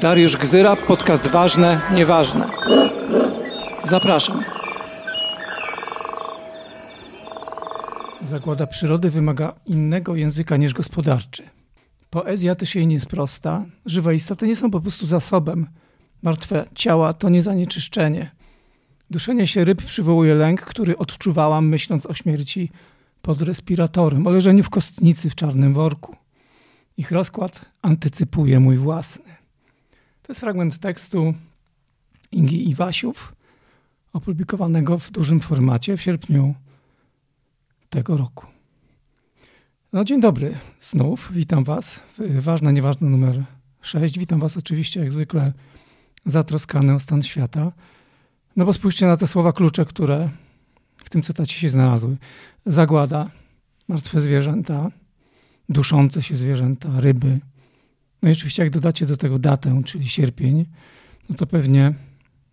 [0.00, 2.48] Dariusz Gzyra, podcast Ważne, Nieważne.
[3.84, 4.42] Zapraszam.
[8.20, 11.42] Zagłada przyrody wymaga innego języka niż gospodarczy.
[12.10, 13.64] Poezja też jej nie jest prosta.
[13.86, 15.66] Żywe istoty nie są po prostu zasobem.
[16.22, 18.30] Martwe ciała to nie zanieczyszczenie.
[19.10, 22.70] Duszenie się ryb przywołuje lęk, który odczuwałam myśląc o śmierci
[23.22, 26.16] pod respiratorem, o leżeniu w kostnicy w czarnym worku.
[26.96, 29.37] Ich rozkład antycypuje mój własny.
[30.28, 31.34] To jest fragment tekstu
[32.32, 33.34] Ingi Iwasiów,
[34.12, 36.54] opublikowanego w dużym formacie w sierpniu
[37.90, 38.46] tego roku.
[39.92, 42.00] No dzień dobry znów, witam Was.
[42.38, 43.44] Ważne, nieważne numer
[43.80, 44.18] 6.
[44.18, 45.52] Witam Was oczywiście jak zwykle
[46.26, 47.72] zatroskany o stan świata.
[48.56, 50.30] No bo spójrzcie na te słowa klucze, które
[50.96, 52.16] w tym cytacie się znalazły.
[52.66, 53.30] Zagłada,
[53.88, 54.90] martwe zwierzęta,
[55.68, 57.40] duszące się zwierzęta, ryby.
[58.22, 60.66] No i oczywiście jak dodacie do tego datę, czyli sierpień,
[61.28, 61.94] no to pewnie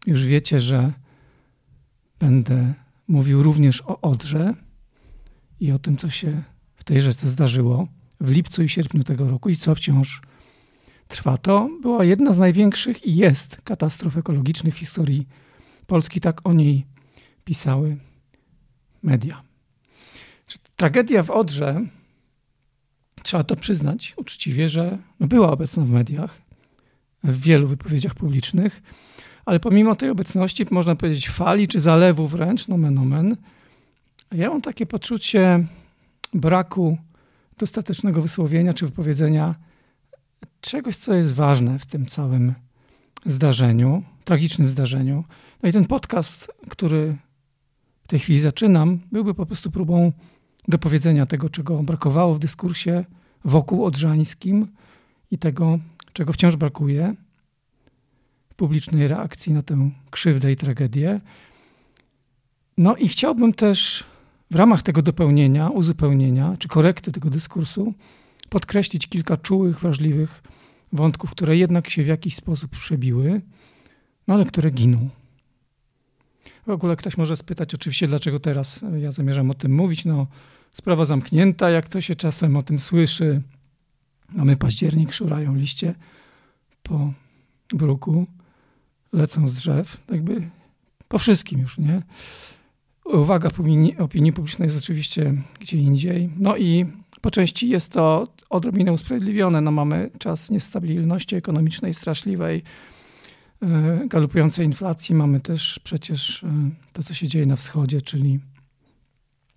[0.08, 0.94] już wiecie, że
[2.20, 2.74] będę
[3.08, 4.54] mówił również o Odrze
[5.60, 6.44] i o tym, co się
[6.76, 7.88] w tej rzece zdarzyło
[8.22, 10.22] w lipcu i sierpniu tego roku i co wciąż
[11.08, 11.38] trwa.
[11.38, 15.28] To była jedna z największych i jest katastrof ekologicznych w historii
[15.88, 16.22] Polski.
[16.22, 16.86] Tak o niej
[17.44, 17.98] pisały
[19.04, 19.42] media.
[20.76, 21.86] Tragedia w Odrze,
[23.26, 26.42] trzeba to przyznać uczciwie, że no była obecna w mediach,
[27.24, 28.82] w wielu wypowiedziach publicznych,
[29.46, 33.36] ale pomimo tej obecności, można powiedzieć, fali czy zalewu wręcz, nomen omen,
[34.32, 35.66] ja mam takie poczucie
[36.34, 36.98] braku
[37.58, 39.56] dostatecznego wysłowienia czy wypowiedzenia
[40.62, 42.54] czegoś, co jest ważne w tym całym
[43.26, 45.24] zdarzeniu, tragicznym zdarzeniu.
[45.64, 47.16] No i ten podcast, który
[48.04, 50.12] w tej chwili zaczynam, byłby po prostu próbą
[50.68, 53.06] dopowiedzenia tego, czego brakowało w dyskursie
[53.46, 54.68] wokół odrzańskim
[55.32, 55.80] i tego,
[56.14, 57.16] czego wciąż brakuje
[58.50, 61.22] w publicznej reakcji na tę krzywdę i tragedię.
[62.78, 64.04] No i chciałbym też
[64.52, 67.94] w ramach tego dopełnienia, uzupełnienia czy korekty tego dyskursu
[68.50, 70.44] podkreślić kilka czułych, wrażliwych
[70.94, 73.42] wątków, które jednak się w jakiś sposób przebiły,
[74.28, 75.10] no ale które giną.
[76.68, 80.06] W ogóle ktoś może spytać oczywiście, dlaczego teraz ja zamierzam o tym mówić.
[80.06, 80.28] No,
[80.76, 83.42] sprawa zamknięta, jak to się czasem o tym słyszy.
[84.34, 85.96] Mamy październik, szurają liście
[86.84, 87.14] po
[87.70, 88.28] bruku,
[89.14, 90.50] lecą z drzew, jakby
[91.08, 92.02] po wszystkim już, nie?
[93.06, 96.30] Uwaga opinii, opinii publicznej jest oczywiście gdzie indziej.
[96.38, 96.86] No i
[97.22, 99.62] po części jest to odrobinę usprawiedliwione.
[99.62, 102.64] No mamy czas niestabilności ekonomicznej straszliwej,
[103.62, 105.16] e, galopującej inflacji.
[105.16, 108.40] Mamy też przecież e, to, co się dzieje na wschodzie, czyli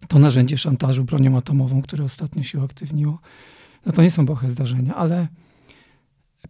[0.09, 3.19] to narzędzie szantażu bronią atomową, które ostatnio się uaktywniło.
[3.87, 5.29] No to nie są bohe zdarzenia, ale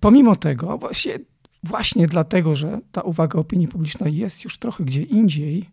[0.00, 1.19] pomimo tego, właśnie,
[1.64, 5.70] właśnie dlatego, że ta uwaga opinii publicznej jest już trochę gdzie indziej,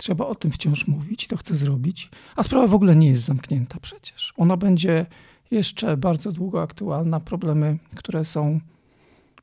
[0.00, 2.10] Trzeba o tym wciąż mówić, to chcę zrobić.
[2.36, 4.32] A sprawa w ogóle nie jest zamknięta przecież.
[4.36, 5.06] Ona będzie
[5.50, 7.20] jeszcze bardzo długo aktualna.
[7.20, 8.60] Problemy, które są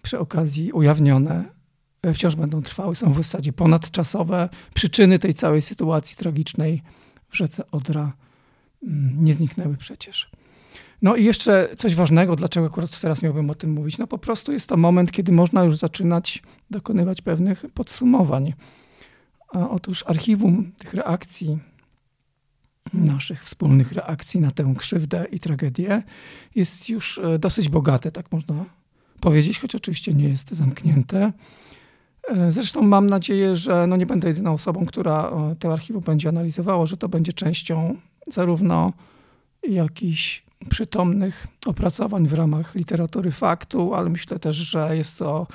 [0.02, 1.46] przy okazji ujawnione,
[2.02, 4.50] e, wciąż będą trwały, są w zasadzie ponadczasowe.
[4.74, 6.82] Przyczyny tej całej sytuacji tragicznej
[7.30, 8.14] w rzece Odra
[8.84, 10.30] mm, nie zniknęły przecież.
[11.02, 13.98] No i jeszcze coś ważnego, dlaczego akurat teraz miałbym o tym mówić.
[13.98, 18.54] No po prostu jest to moment, kiedy można już zaczynać dokonywać pewnych podsumowań
[19.54, 21.58] Otóż archiwum tych reakcji,
[22.94, 26.04] naszych wspólnych reakcji na tę krzywdę i tragedię
[26.56, 28.66] jest już e, dosyć bogate, tak można
[29.20, 31.34] powiedzieć, choć oczywiście nie jest zamknięte.
[32.28, 36.30] E, zresztą mam nadzieję, że no nie będę jedyną osobą, która e, to archiwum będzie
[36.30, 37.96] analizowała, że to będzie częścią
[38.28, 38.94] zarówno
[39.70, 45.48] jakichś przytomnych opracowań w ramach literatury faktu, ale myślę też, że jest to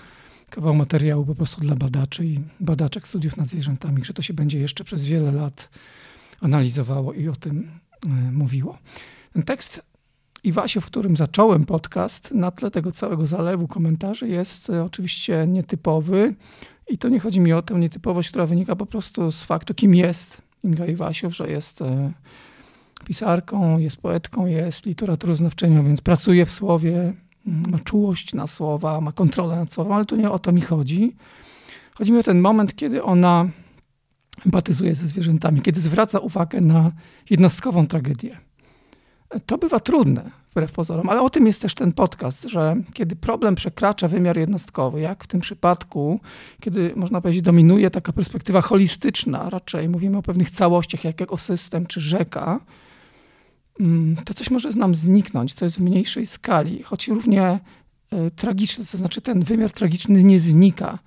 [0.50, 4.58] kawał materiału po prostu dla badaczy i badaczek studiów nad zwierzętami, że to się będzie
[4.58, 5.68] jeszcze przez wiele lat
[6.40, 7.70] analizowało i o tym
[8.06, 8.78] e, mówiło.
[9.32, 9.91] Ten tekst
[10.44, 16.34] Iwasie, w którym zacząłem podcast, na tle tego całego zalewu komentarzy jest e, oczywiście nietypowy
[16.88, 19.94] i to nie chodzi mi o tę nietypowość, która wynika po prostu z faktu, kim
[19.94, 22.12] jest Inga Iwasiów, że jest e,
[23.04, 27.12] pisarką, jest poetką, jest literaturoznawczynią, więc pracuje w słowie,
[27.46, 31.16] ma czułość na słowa, ma kontrolę nad słowem, ale tu nie o to mi chodzi.
[31.94, 33.48] Chodzi mi o ten moment, kiedy ona
[34.46, 36.92] empatyzuje ze zwierzętami, kiedy zwraca uwagę na
[37.30, 38.38] jednostkową tragedię.
[39.46, 43.54] To bywa trudne, wbrew pozorom, ale o tym jest też ten podcast, że kiedy problem
[43.54, 46.20] przekracza wymiar jednostkowy, jak w tym przypadku,
[46.60, 52.00] kiedy można powiedzieć dominuje taka perspektywa holistyczna, raczej mówimy o pewnych całościach, jak ekosystem czy
[52.00, 52.60] rzeka,
[53.80, 57.60] Mm, to coś może z nam zniknąć, co jest w mniejszej skali, choć równie e,
[58.36, 60.98] tragiczne, to znaczy ten wymiar tragiczny nie znika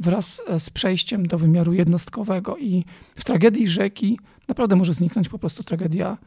[0.00, 2.84] wraz e, z przejściem do wymiaru jednostkowego i
[3.16, 4.18] w tragedii rzeki
[4.48, 6.18] naprawdę może zniknąć po prostu tragedia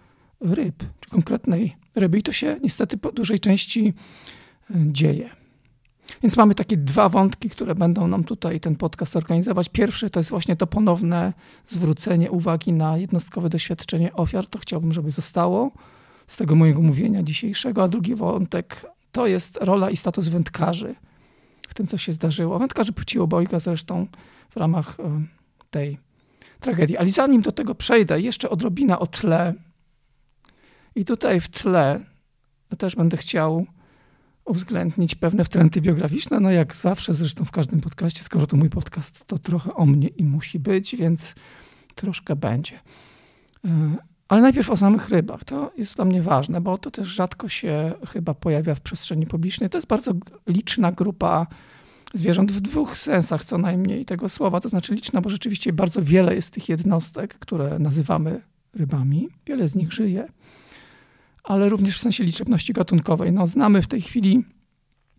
[0.42, 3.94] ryb, czy konkretnej ryby i to się niestety po dużej części
[4.75, 5.30] dzieje.
[6.24, 9.69] Więc mamy takie dwa wątki, które będą nam tutaj ten podcast organizować.
[9.69, 11.34] Pierwszy to jest właśnie to ponowne
[11.66, 14.48] zwrócenie uwagi na jednostkowe doświadczenie ofiar.
[14.48, 15.72] To chciałbym, żeby zostało
[16.28, 17.84] z tego mojego mówienia dzisiejszego.
[17.84, 20.95] A drugi wątek to jest rola i status wędkarzy
[21.69, 22.60] w tym, co się zdarzyło.
[22.60, 24.07] Wędkarzy płci obojga zresztą
[24.50, 25.22] w ramach e,
[25.72, 25.98] tej
[26.60, 26.98] tragedii.
[26.98, 29.54] Ale zanim do tego przejdę, jeszcze odrobina o tle.
[30.97, 31.99] I tutaj w tle
[32.77, 33.65] też będę chciał
[34.45, 39.25] uwzględnić pewne wtręty biograficzne, no jak zawsze zresztą w każdym podcaście, skoro to mój podcast,
[39.25, 41.35] to trochę o mnie i musi być, więc
[41.95, 42.79] troszkę będzie.
[43.65, 43.69] E,
[44.27, 45.44] ale najpierw o samych rybach.
[45.44, 49.69] To jest dla mnie ważne, bo to też rzadko się chyba pojawia w przestrzeni publicznej.
[49.69, 50.11] To jest bardzo
[50.47, 51.47] liczna grupa
[52.13, 54.61] zwierząt w dwóch sensach co najmniej tego słowa.
[54.61, 58.41] To znaczy liczna, bo rzeczywiście bardzo wiele jest tych jednostek, które nazywamy
[58.73, 59.29] rybami.
[59.45, 60.27] Wiele z nich żyje
[61.47, 63.31] ale również w sensie liczebności gatunkowej.
[63.31, 64.44] No, znamy w tej chwili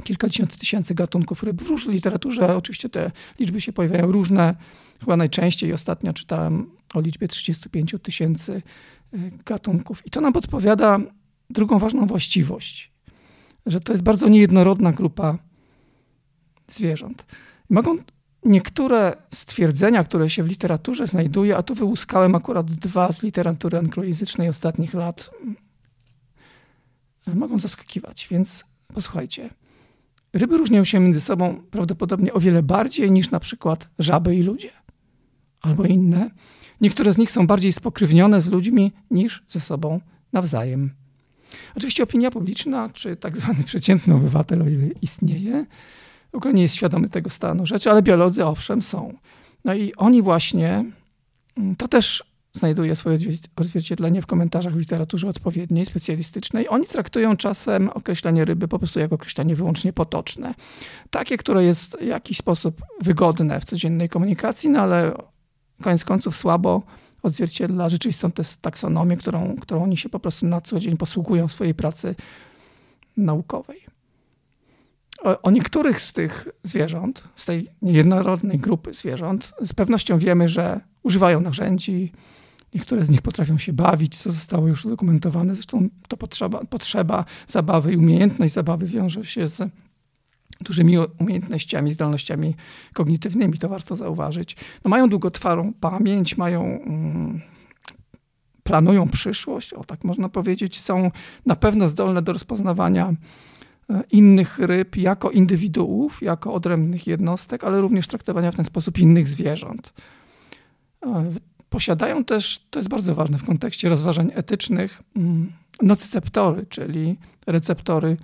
[0.04, 1.62] kilkadziesiąt tysięcy gatunków ryb.
[1.62, 4.54] W różnej literaturze oczywiście te liczby się pojawiają różne.
[5.00, 8.62] Chyba najczęściej ostatnio czytałem o liczbie 35 tysięcy
[9.14, 10.06] y, gatunków.
[10.06, 10.98] I to nam podpowiada
[11.50, 12.92] drugą ważną właściwość,
[13.66, 15.38] że to jest bardzo niejednorodna grupa
[16.68, 17.26] zwierząt.
[17.70, 17.96] Mogą
[18.44, 24.48] niektóre stwierdzenia, które się w literaturze znajduje, a tu wyłuskałem akurat dwa z literatury anglojęzycznej
[24.48, 25.30] ostatnich lat,
[27.34, 28.28] mogą zaskakiwać.
[28.30, 28.64] Więc
[28.94, 29.50] posłuchajcie.
[30.32, 34.70] Ryby różnią się między sobą prawdopodobnie o wiele bardziej niż na przykład żaby i ludzie.
[35.60, 36.30] Albo inne.
[36.80, 40.00] Niektóre z nich są bardziej spokrewnione z ludźmi niż ze sobą
[40.32, 40.90] nawzajem.
[41.76, 45.66] Oczywiście opinia publiczna, czy tak zwany przeciętny obywatel, o ile istnieje,
[46.32, 49.14] w ogóle nie jest świadomy tego stanu rzeczy, ale biolodzy owszem są.
[49.64, 50.84] No i oni właśnie,
[51.56, 53.18] mm, to też znajduje swoje
[53.56, 56.68] odzwierciedlenie w komentarzach w literaturze odpowiedniej, specjalistycznej.
[56.68, 60.54] Oni traktują czasem określenie ryby po prostu jako określenie wyłącznie potoczne.
[61.10, 65.12] Takie, które jest w jakiś sposób wygodne w codziennej komunikacji, no ale
[65.82, 66.82] koniec końców słabo
[67.22, 68.30] odzwierciedla rzeczywistą
[68.60, 72.14] taksonomię, którą, którą oni się po prostu na co dzień posługują w swojej pracy
[73.16, 73.80] naukowej.
[75.22, 80.80] O, o, niektórych z tych zwierząt, z tej niejednorodnej grupy zwierząt, z pewnością wiemy, że
[81.02, 82.12] używają narzędzi,
[82.74, 85.54] Niektóre z nich potrafią się bawić, co zostało już udokumentowane.
[85.54, 89.62] Zresztą to potrzeba, potrzeba zabawy i umiejętność zabawy wiąże się z
[90.60, 92.54] dużymi umiejętnościami, zdolnościami
[92.92, 94.56] kognitywnymi, to warto zauważyć.
[94.84, 97.40] No mają długotrwałą pamięć, mają, mm,
[98.62, 101.10] planują przyszłość, o tak można powiedzieć, są
[101.46, 103.12] na pewno zdolne do rozpoznawania
[103.90, 109.28] e, innych ryb jako indywiduów, jako odrębnych jednostek, ale również traktowania w ten sposób innych
[109.28, 109.92] zwierząt.
[111.70, 115.52] Posiadają też, to jest bardzo ważne w kontekście rozważań etycznych, mm,
[115.82, 118.16] nocyceptory, czyli receptory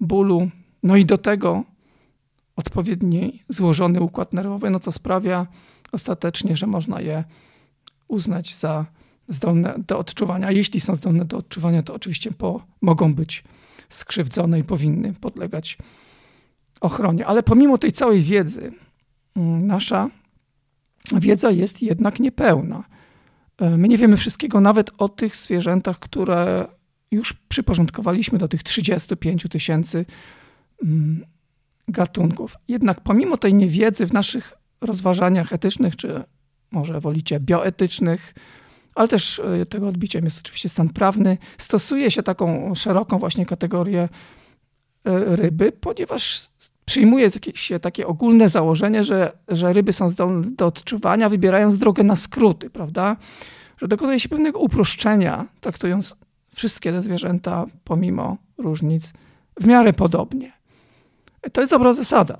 [0.00, 0.50] bólu,
[0.82, 1.64] no i do tego
[2.56, 5.46] odpowiedni złożony układ nerwowy, no co sprawia
[5.92, 7.24] ostatecznie, że można je
[8.08, 8.86] uznać za
[9.28, 10.50] zdolne do odczuwania.
[10.50, 13.44] Jeśli są zdolne do odczuwania, to oczywiście po, mogą być
[13.88, 15.78] skrzywdzone i powinny podlegać
[16.80, 17.26] ochronie.
[17.26, 18.72] Ale pomimo tej całej wiedzy,
[19.36, 20.10] mm, nasza
[21.14, 22.84] wiedza jest jednak niepełna.
[23.58, 26.66] E, my nie wiemy wszystkiego nawet o tych zwierzętach, które
[27.10, 30.04] już przyporządkowaliśmy do tych 35 tysięcy
[30.84, 31.24] mm,
[31.88, 32.56] gatunków.
[32.68, 36.24] Jednak pomimo tej niewiedzy w naszych rozważaniach etycznych, czy
[36.70, 38.34] może wolicie bioetycznych,
[38.94, 44.00] ale też e, tego odbiciem jest oczywiście stan prawny, stosuje się taką szeroką właśnie kategorię
[45.04, 46.48] e, ryby, ponieważ
[46.88, 52.16] przyjmuje się takie ogólne założenie, że, że ryby są zdolne do odczuwania, wybierając drogę na
[52.16, 53.16] skróty, prawda?
[53.78, 56.16] Że dokonuje się pewnego uproszczenia, traktując
[56.54, 59.12] wszystkie te zwierzęta, pomimo różnic,
[59.60, 60.52] w miarę podobnie.
[61.52, 62.38] To jest dobra zasada.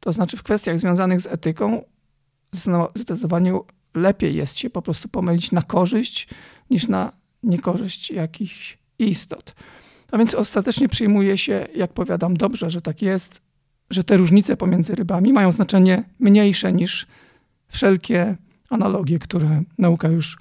[0.00, 1.82] To znaczy, w kwestiach związanych z etyką,
[2.94, 3.58] zdecydowanie
[3.94, 6.28] lepiej jest się po prostu pomylić na korzyść
[6.70, 7.12] niż na
[7.42, 9.54] niekorzyść jakichś istot.
[10.12, 13.44] A więc ostatecznie przyjmuje się, jak powiadam, dobrze, że tak jest,
[13.90, 17.06] że te różnice pomiędzy rybami mają znaczenie mniejsze niż
[17.68, 18.36] wszelkie
[18.70, 20.38] analogie, które nauka już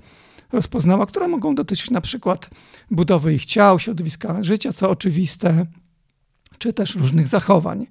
[0.51, 2.50] rozpoznała, które mogą dotyczyć na przykład
[2.91, 5.65] budowy ich ciał, środowiska życia, co oczywiste,
[6.57, 7.88] czy też różnych zachowań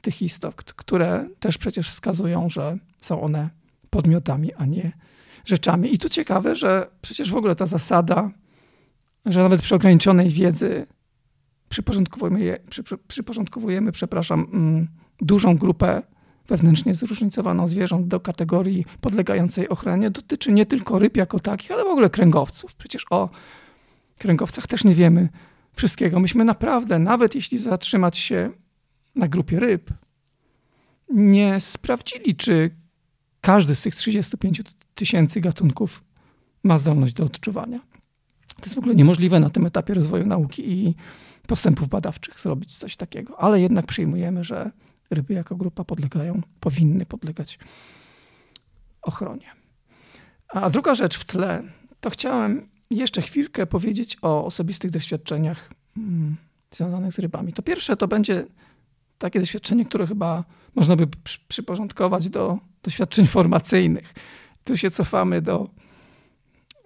[0.00, 3.50] tych istot, które też przecież wskazują, że są one
[3.90, 4.92] podmiotami, a nie
[5.44, 5.94] rzeczami.
[5.94, 8.30] I tu ciekawe, że przecież w ogóle ta zasada,
[9.26, 10.86] że nawet przy ograniczonej wiedzy
[11.74, 14.88] przyporządkowujemy, przy, przyporządkowujemy przepraszam, mm,
[15.20, 16.02] dużą grupę
[16.48, 21.86] wewnętrznie zróżnicowaną zwierząt do kategorii podlegającej ochronie, dotyczy nie tylko ryb jako takich, ale w
[21.86, 22.74] ogóle kręgowców.
[22.74, 23.30] Przecież o
[24.18, 25.28] kręgowcach też nie wiemy
[25.72, 26.20] wszystkiego.
[26.20, 28.50] Myśmy naprawdę, nawet jeśli zatrzymać się
[29.14, 29.90] na grupie ryb,
[31.08, 32.70] nie sprawdzili, czy
[33.40, 34.62] każdy z tych 35
[34.94, 36.04] tysięcy gatunków
[36.62, 37.80] ma zdolność do odczuwania.
[38.56, 40.94] To jest w ogóle niemożliwe na tym etapie rozwoju nauki i
[41.46, 44.70] postępów badawczych zrobić coś takiego, ale jednak przyjmujemy, że
[45.10, 47.58] ryby jako grupa podlegają, powinny podlegać
[49.02, 49.46] ochronie.
[50.48, 51.62] A druga rzecz w tle,
[52.00, 56.36] to chciałem jeszcze chwilkę powiedzieć o osobistych doświadczeniach mm,
[56.70, 57.52] związanych z rybami.
[57.52, 58.46] To pierwsze to będzie
[59.18, 61.06] takie doświadczenie, które chyba można by
[61.48, 64.14] przyporządkować do doświadczeń formacyjnych.
[64.64, 65.70] Tu się cofamy do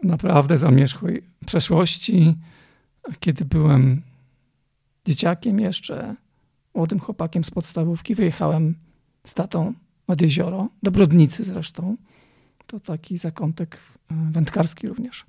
[0.02, 2.34] naprawdę zamierzchłej przeszłości,
[3.20, 4.02] kiedy byłem
[5.08, 6.14] dzieciakiem jeszcze,
[6.74, 8.14] młodym chłopakiem z podstawówki.
[8.14, 8.74] Wyjechałem
[9.24, 9.74] z tatą
[10.08, 11.96] nad jezioro, do Brodnicy zresztą.
[12.66, 13.78] To taki zakątek
[14.10, 15.26] e, wędkarski również.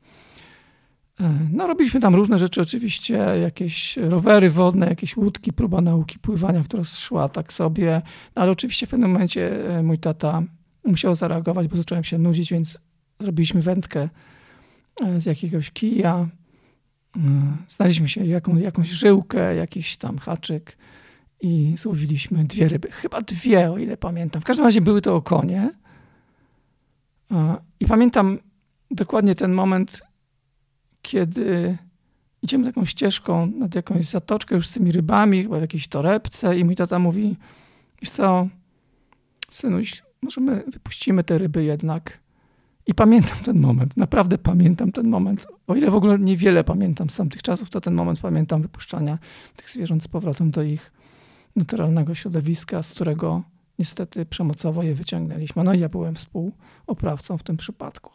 [1.20, 6.64] E, no, robiliśmy tam różne rzeczy, oczywiście, jakieś rowery wodne, jakieś łódki, próba nauki pływania,
[6.64, 8.02] która szła tak sobie.
[8.36, 10.44] No, ale oczywiście w pewnym momencie e, mój tata
[10.86, 12.78] musiał zareagować, bo zacząłem się nudzić, więc
[13.20, 14.10] zrobiliśmy wędkę
[15.18, 16.28] z jakiegoś kija.
[17.68, 20.78] Znaliśmy się jaką, jakąś żyłkę, jakiś tam haczyk
[21.42, 22.92] i złowiliśmy dwie ryby.
[22.92, 24.42] Chyba dwie, o ile pamiętam.
[24.42, 25.70] W każdym razie były to okonie.
[27.80, 28.38] I pamiętam
[28.92, 30.02] dokładnie ten moment,
[31.02, 31.78] kiedy
[32.42, 36.64] idziemy taką ścieżką nad jakąś zatoczkę już z tymi rybami, chyba w jakiejś torebce i
[36.64, 37.38] mój tata mówi,
[38.02, 38.48] wiesz co,
[39.52, 42.20] synuś, może my wypuścimy te ryby jednak.
[42.90, 45.48] I pamiętam ten moment, naprawdę pamiętam ten moment.
[45.68, 49.18] O ile w ogóle niewiele pamiętam z tamtych czasów, to ten moment pamiętam wypuszczania
[49.56, 50.92] tych zwierząt z powrotem do ich
[51.56, 53.44] naturalnego środowiska, z którego
[53.80, 55.64] niestety przemocowo je wyciągnęliśmy.
[55.64, 58.12] No i ja byłem współoprawcą w tym przypadku.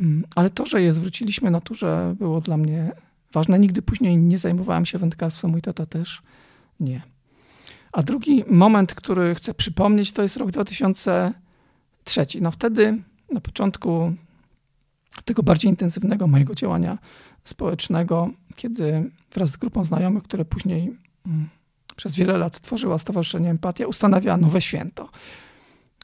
[0.00, 2.92] Mm, ale to, że je zwróciliśmy naturze, było dla mnie
[3.32, 3.58] ważne.
[3.58, 6.22] Nigdy później nie zajmowałem się wędkarstwem, mój tata też
[6.80, 7.02] nie.
[7.92, 12.26] A drugi moment, który chcę przypomnieć, to jest rok 2003.
[12.40, 13.02] No wtedy,
[13.32, 14.12] na początku
[15.24, 16.98] tego bardziej intensywnego mojego działania
[17.44, 21.48] społecznego, kiedy wraz z grupą znajomych, które później mm,
[21.96, 25.08] przez wiele lat tworzyła Stowarzyszenie Empatia, ustanawia nowe święto.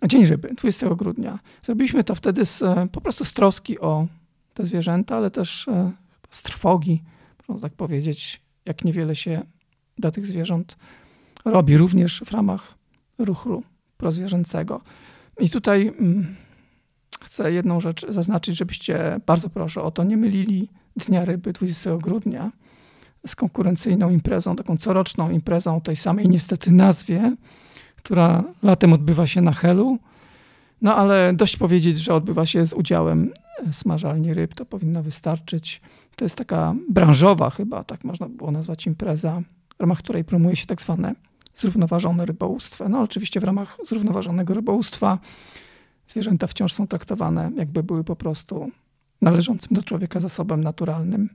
[0.06, 1.38] Dzień Ryby, 20 grudnia.
[1.62, 4.06] Zrobiliśmy to wtedy z, e, po prostu z troski o
[4.54, 5.92] te zwierzęta, ale też e,
[6.30, 7.02] z trwogi,
[7.48, 9.42] można tak powiedzieć, jak niewiele się
[9.98, 10.76] dla tych zwierząt
[11.44, 12.74] robi, również w ramach
[13.18, 13.62] ruchu
[13.96, 14.80] prozwierzęcego.
[15.40, 16.36] I tutaj mm,
[17.32, 22.52] chcę jedną rzecz zaznaczyć, żebyście bardzo proszę o to nie mylili Dnia Ryby 20 grudnia
[23.26, 27.36] z konkurencyjną imprezą, taką coroczną imprezą o tej samej niestety nazwie,
[27.96, 29.98] która latem odbywa się na Helu.
[30.82, 33.30] No ale dość powiedzieć, że odbywa się z udziałem
[33.72, 35.80] smażalni ryb, to powinno wystarczyć.
[36.16, 39.42] To jest taka branżowa chyba, tak można było nazwać impreza,
[39.78, 41.14] w ramach której promuje się tak zwane
[41.54, 42.88] zrównoważone rybołówstwo.
[42.88, 45.18] No oczywiście w ramach zrównoważonego rybołówstwa
[46.12, 48.70] zwierzęta wciąż są traktowane jakby były po prostu
[49.20, 51.28] należącym do człowieka zasobem naturalnym.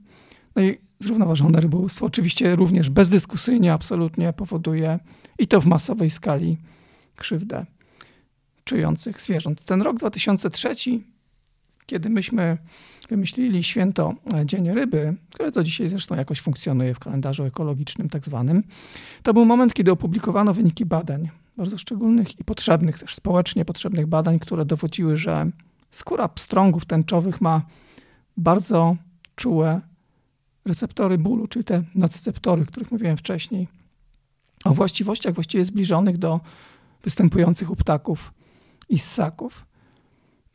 [0.56, 4.98] No i zrównoważone rybołówstwo oczywiście również bezdyskusyjnie absolutnie powoduje
[5.38, 6.56] i to w masowej skali
[7.16, 7.66] krzywdę
[8.64, 9.64] czujących zwierząt.
[9.64, 10.74] Ten rok 2003,
[11.86, 12.58] kiedy myśmy
[13.08, 18.24] wymyślili święto e, Dzień Ryby, które to dzisiaj zresztą jakoś funkcjonuje w kalendarzu ekologicznym tak
[18.24, 18.62] zwanym,
[19.22, 24.38] to był moment, kiedy opublikowano wyniki badań, bardzo szczególnych i potrzebnych, też społecznie potrzebnych badań,
[24.38, 25.50] które dowodziły, że
[25.90, 27.62] skóra pstrągów tęczowych ma
[28.36, 28.96] bardzo
[29.36, 29.80] czułe
[30.64, 33.68] receptory bólu, czyli te nocceptory, o których mówiłem wcześniej,
[34.64, 36.40] o właściwościach właściwie zbliżonych do
[37.04, 38.32] występujących u ptaków
[38.88, 39.66] i ssaków.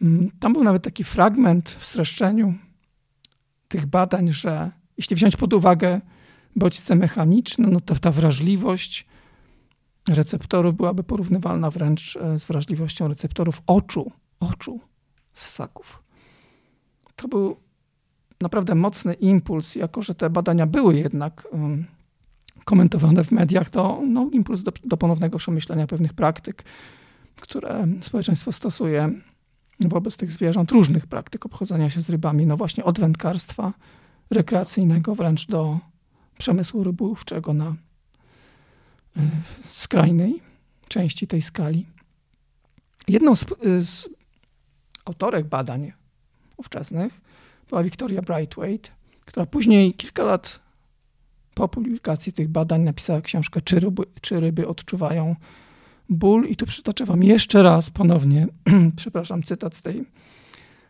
[0.01, 2.53] Mm, tam był nawet taki fragment w streszczeniu
[3.67, 6.01] tych badań, że jeśli wziąć pod uwagę
[6.55, 9.12] bodźce mechaniczne, no to ta wrażliwość
[10.09, 14.79] receptorów byłaby porównywalna wręcz e, z wrażliwością receptorów oczu, oczu
[15.33, 16.03] ssaków.
[17.15, 17.55] To był
[18.41, 21.47] naprawdę mocny impuls, jako że te badania były jednak
[22.65, 26.63] komentowane w mediach, to no, impuls do, do ponownego przemyślenia pewnych praktyk,
[27.35, 29.09] które społeczeństwo stosuje
[29.79, 33.73] wobec tych zwierząt, różnych praktyk obchodzenia się z rybami, no właśnie od wędkarstwa
[34.29, 35.79] rekreacyjnego wręcz do
[36.37, 37.75] przemysłu rybołówczego na
[39.69, 40.41] skrajnej
[40.87, 41.85] części tej skali.
[43.07, 43.45] Jedną z,
[43.77, 44.09] z
[45.05, 45.91] autorek badań
[46.57, 47.21] ówczesnych
[47.69, 48.89] była Victoria Brightwaite,
[49.25, 50.59] która później kilka lat
[51.53, 55.35] po publikacji tych badań napisała książkę Czy ryby, czy ryby odczuwają
[56.09, 56.47] ból?
[56.47, 58.47] I tu przytoczę wam jeszcze raz ponownie,
[58.95, 60.05] przepraszam, cytat z tej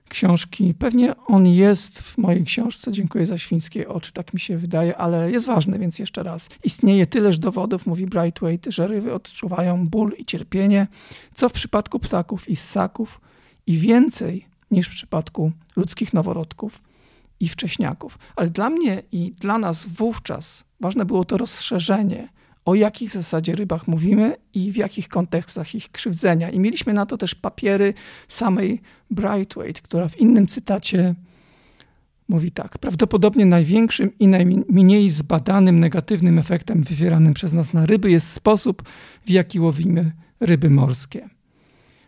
[0.09, 0.73] książki.
[0.73, 5.31] Pewnie on jest w mojej książce, dziękuję za świńskie oczy, tak mi się wydaje, ale
[5.31, 6.49] jest ważny, więc jeszcze raz.
[6.63, 10.87] Istnieje tyleż dowodów, mówi Brightweight, że ryby odczuwają ból i cierpienie,
[11.33, 13.21] co w przypadku ptaków i ssaków
[13.67, 16.81] i więcej niż w przypadku ludzkich noworodków
[17.39, 18.17] i wcześniaków.
[18.35, 22.29] Ale dla mnie i dla nas wówczas ważne było to rozszerzenie,
[22.65, 26.49] o jakich w zasadzie rybach mówimy i w jakich kontekstach ich krzywdzenia.
[26.49, 27.93] I mieliśmy na to też papiery
[28.27, 31.15] samej Brightweight, która w innym cytacie
[32.27, 32.77] mówi tak.
[32.77, 38.83] Prawdopodobnie największym i najmniej zbadanym negatywnym efektem wywieranym przez nas na ryby jest sposób,
[39.25, 41.29] w jaki łowimy ryby morskie.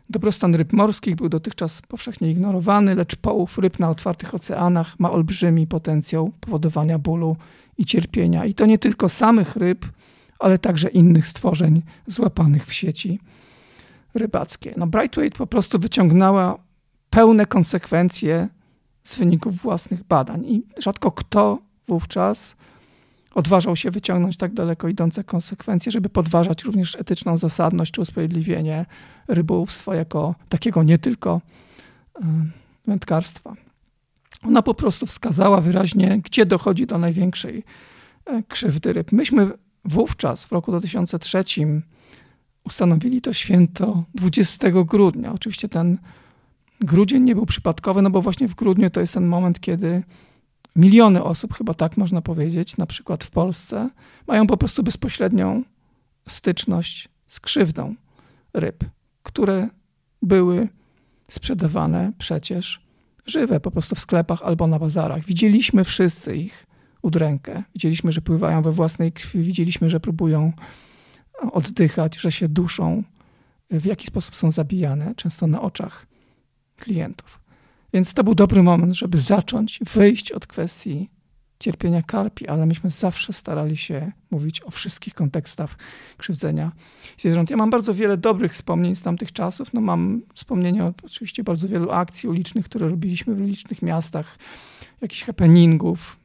[0.09, 5.67] Dobrostan ryb morskich był dotychczas powszechnie ignorowany, lecz połów ryb na otwartych oceanach ma olbrzymi
[5.67, 7.37] potencjał powodowania bólu
[7.77, 8.45] i cierpienia.
[8.45, 9.85] I to nie tylko samych ryb,
[10.39, 13.19] ale także innych stworzeń złapanych w sieci
[14.13, 14.73] rybackie.
[14.77, 16.57] No Brightweight po prostu wyciągnęła
[17.09, 18.47] pełne konsekwencje
[19.03, 22.55] z wyników własnych badań i rzadko kto wówczas
[23.35, 28.85] odważał się wyciągnąć tak daleko idące konsekwencje, żeby podważać również etyczną zasadność czy usprawiedliwienie
[29.27, 31.41] rybołówstwa jako takiego nie tylko
[32.15, 32.21] e,
[32.87, 33.53] wędkarstwa.
[34.43, 37.63] Ona po prostu wskazała wyraźnie, gdzie dochodzi do największej
[38.25, 39.11] e, krzywdy ryb.
[39.11, 39.51] Myśmy
[39.85, 41.43] wówczas, w roku 2003,
[42.63, 45.33] ustanowili to święto 20 grudnia.
[45.33, 45.97] Oczywiście ten
[46.81, 50.03] grudzień nie był przypadkowy, no bo właśnie w grudniu to jest ten moment, kiedy
[50.75, 53.89] miliony osób, chyba tak można powiedzieć, na przykład w Polsce,
[54.27, 55.63] mają po prostu bezpośrednią
[56.27, 57.95] styczność z krzywdą
[58.53, 58.83] ryb,
[59.23, 59.69] które
[60.21, 60.69] były
[61.29, 62.85] sprzedawane przecież
[63.25, 65.25] żywe, po prostu w sklepach albo na bazarach.
[65.25, 66.67] Widzieliśmy wszyscy ich
[67.05, 67.63] udrękę.
[67.73, 70.53] Widzieliśmy, że pływają we własnej krwi, widzieliśmy, że próbują
[71.51, 73.03] oddychać, że się duszą,
[73.71, 76.07] w jaki sposób są zabijane, często na oczach
[76.77, 77.39] klientów.
[77.93, 81.09] Więc to był dobry moment, żeby zacząć wyjść od kwestii
[81.59, 85.77] cierpienia karpi, ale myśmy zawsze starali się mówić o wszystkich kontekstach
[86.17, 86.71] krzywdzenia
[87.17, 87.49] zwierząt.
[87.49, 89.73] Ja mam bardzo wiele dobrych wspomnień z tamtych czasów.
[89.73, 94.37] No mam wspomnienia oczywiście bardzo wielu akcji ulicznych, które robiliśmy w licznych miastach,
[95.01, 96.17] jakichś happeningów,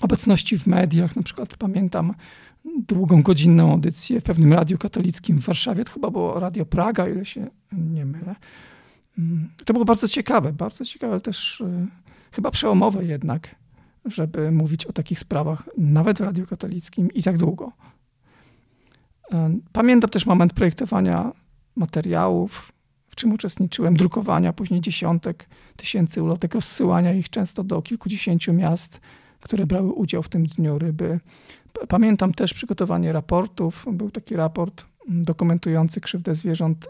[0.00, 1.16] obecności w mediach.
[1.16, 2.14] Na przykład pamiętam
[2.88, 5.84] długą, godzinną audycję w pewnym radiu katolickim w Warszawie.
[5.84, 8.34] To chyba było Radio Praga, ile się nie mylę.
[9.18, 11.86] Mm, to było bardzo ciekawe, bardzo ciekawe, ale też y,
[12.32, 13.54] chyba przełomowe jednak,
[14.04, 17.72] żeby mówić o takich sprawach, nawet w Radiu Katolickim i tak długo.
[19.72, 21.32] Pamiętam też moment projektowania
[21.76, 22.72] materiałów,
[23.08, 29.00] w czym uczestniczyłem, drukowania później dziesiątek tysięcy ulotek, rozsyłania ich często do kilkudziesięciu miast,
[29.40, 31.20] które brały udział w tym Dniu Ryby.
[31.88, 33.86] Pamiętam też przygotowanie raportów.
[33.92, 36.88] Był taki raport mm, dokumentujący krzywdę zwierząt y,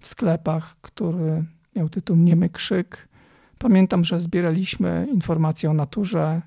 [0.00, 1.44] w sklepach, który
[1.76, 3.08] miał tytuł Niemy Krzyk.
[3.58, 6.42] Pamiętam, że zbieraliśmy informacje o naturze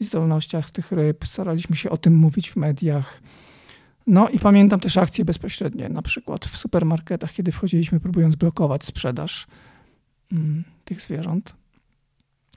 [0.00, 3.22] i zdolnościach tych ryb, staraliśmy się o tym mówić w mediach.
[4.06, 9.46] No i pamiętam też akcje bezpośrednie, na przykład w supermarketach, kiedy wchodziliśmy próbując blokować sprzedaż
[10.32, 11.56] mm, tych zwierząt.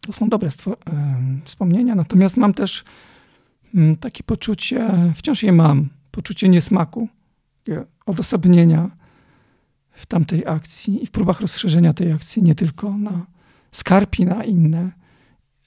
[0.06, 0.50] To są dobre
[1.44, 2.84] wspomnienia, natomiast mam też
[3.76, 7.08] mm, takie poczucie, wciąż je mam, poczucie niesmaku,
[8.06, 8.90] odosobnienia
[9.92, 13.26] w tamtej akcji i w próbach rozszerzenia tej akcji nie tylko na
[13.72, 14.92] skarpi, na inne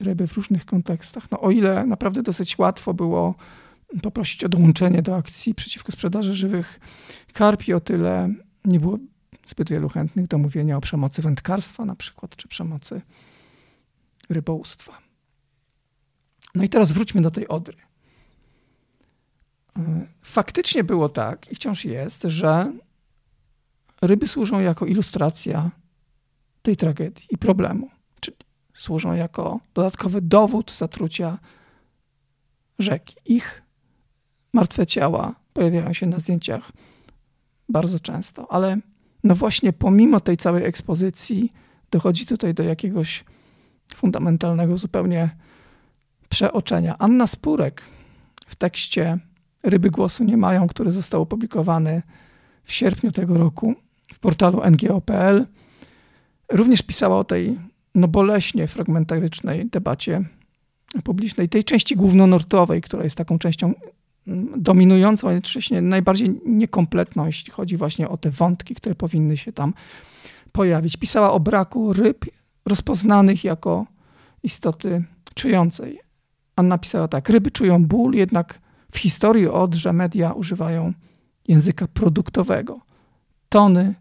[0.01, 1.31] ryby w różnych kontekstach.
[1.31, 3.35] No, o ile naprawdę dosyć łatwo było
[4.03, 6.81] poprosić o dołączenie do akcji przeciwko sprzedaży żywych
[7.33, 8.99] karpi, o tyle nie było
[9.47, 13.01] zbyt wielu chętnych do mówienia o przemocy wędkarstwa na przykład, czy przemocy
[14.29, 14.99] rybołówstwa.
[16.55, 17.77] No i teraz wróćmy do tej Odry.
[20.23, 22.73] Faktycznie było tak i wciąż jest, że
[24.03, 25.71] ryby służą jako ilustracja
[26.63, 28.37] tej tragedii i problemu, czyli
[28.75, 31.39] służą jako dodatkowy dowód zatrucia
[32.79, 33.17] rzeki.
[33.25, 33.63] Ich
[34.53, 36.73] martwe ciała pojawiają się na zdjęciach
[37.69, 38.79] bardzo często, ale
[39.25, 41.53] no właśnie pomimo tej całej ekspozycji
[41.91, 43.25] dochodzi tutaj do jakiegoś
[43.95, 45.31] fundamentalnego zupełnie
[46.29, 46.99] przeoczenia.
[46.99, 47.83] Anna Spurek
[48.47, 49.19] w tekście
[49.63, 52.03] Ryby Głosu Nie Mają, który został opublikowany
[52.65, 53.75] w sierpniu tego roku,
[54.15, 55.47] w portalu ngo.pl.
[56.53, 57.59] Również pisała o tej
[57.95, 60.25] no boleśnie fragmentarycznej debacie
[61.05, 63.75] publicznej, tej części głównonortowej, która jest taką częścią
[64.27, 69.75] mm, dominującą, jednocześnie najbardziej niekompletną, jeśli chodzi właśnie o te wątki, które powinny się tam
[70.53, 70.97] pojawić.
[70.97, 72.25] Pisała o braku ryb
[72.67, 73.87] rozpoznanych jako
[74.43, 76.07] istoty czującej
[76.57, 78.61] Anna pisała tak: Ryby czują ból, jednak
[78.93, 80.93] w historii Odrze media używają
[81.49, 82.81] języka produktowego.
[83.49, 83.95] Tony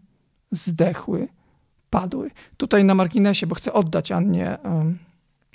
[0.50, 1.28] zdechły,
[1.90, 2.30] padły.
[2.56, 4.58] Tutaj na marginesie, bo chcę oddać Annie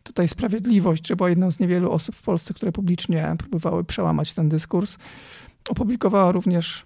[0.04, 4.50] tutaj sprawiedliwość, że była jedną z niewielu osób w Polsce, które publicznie próbowały przełamać ten
[4.50, 4.98] dyskurs.
[5.70, 6.86] Opublikowała również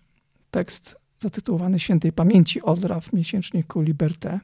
[0.52, 4.40] tekst zatytułowany Świętej Pamięci Odra w miesięczniku Liberté.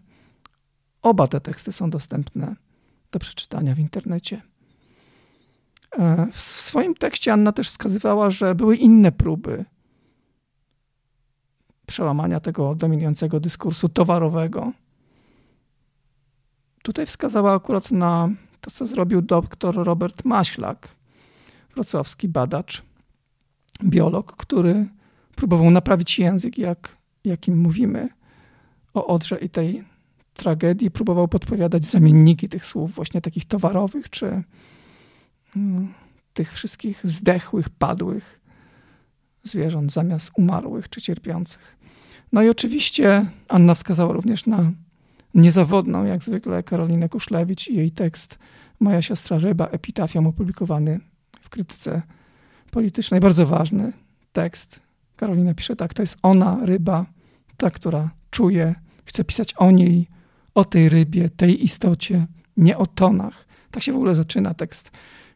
[1.01, 2.55] Oba te teksty są dostępne
[3.11, 4.41] do przeczytania w internecie.
[5.99, 9.65] E, w swoim tekście Anna też wskazywała, że były inne próby
[11.87, 14.71] przełamania tego dominującego dyskursu towarowego.
[16.83, 18.29] Tutaj wskazała akurat na
[18.61, 20.95] to, co zrobił dr Robert Maślak,
[21.75, 22.83] wrocławski badacz,
[23.83, 24.87] biolog, który
[25.35, 28.09] próbował naprawić język, jak, jakim mówimy
[28.93, 29.90] o Odrze i tej
[30.33, 30.91] tragedii.
[30.91, 34.43] Próbował podpowiadać zamienniki tych słów, właśnie takich towarowych, czy
[35.57, 35.93] mm,
[36.33, 38.41] tych wszystkich zdechłych, padłych
[39.43, 41.77] zwierząt zamiast umarłych czy cierpiących.
[42.31, 44.71] No i oczywiście Anna wskazała również na
[45.33, 48.39] niezawodną, jak zwykle, Karolinę Kuszlewicz i jej tekst
[48.79, 50.99] Moja siostra Ryba, epitafium opublikowany
[51.41, 52.01] w krytyce
[52.71, 53.19] politycznej.
[53.19, 53.93] Bardzo ważny
[54.33, 54.79] tekst.
[55.15, 57.05] Karolina pisze tak, to jest ona, ryba,
[57.57, 60.07] ta, która czuje, chce pisać o niej,
[60.55, 63.47] o tej rybie, tej istocie, nie o tonach.
[63.71, 64.91] Tak się w ogóle zaczyna tekst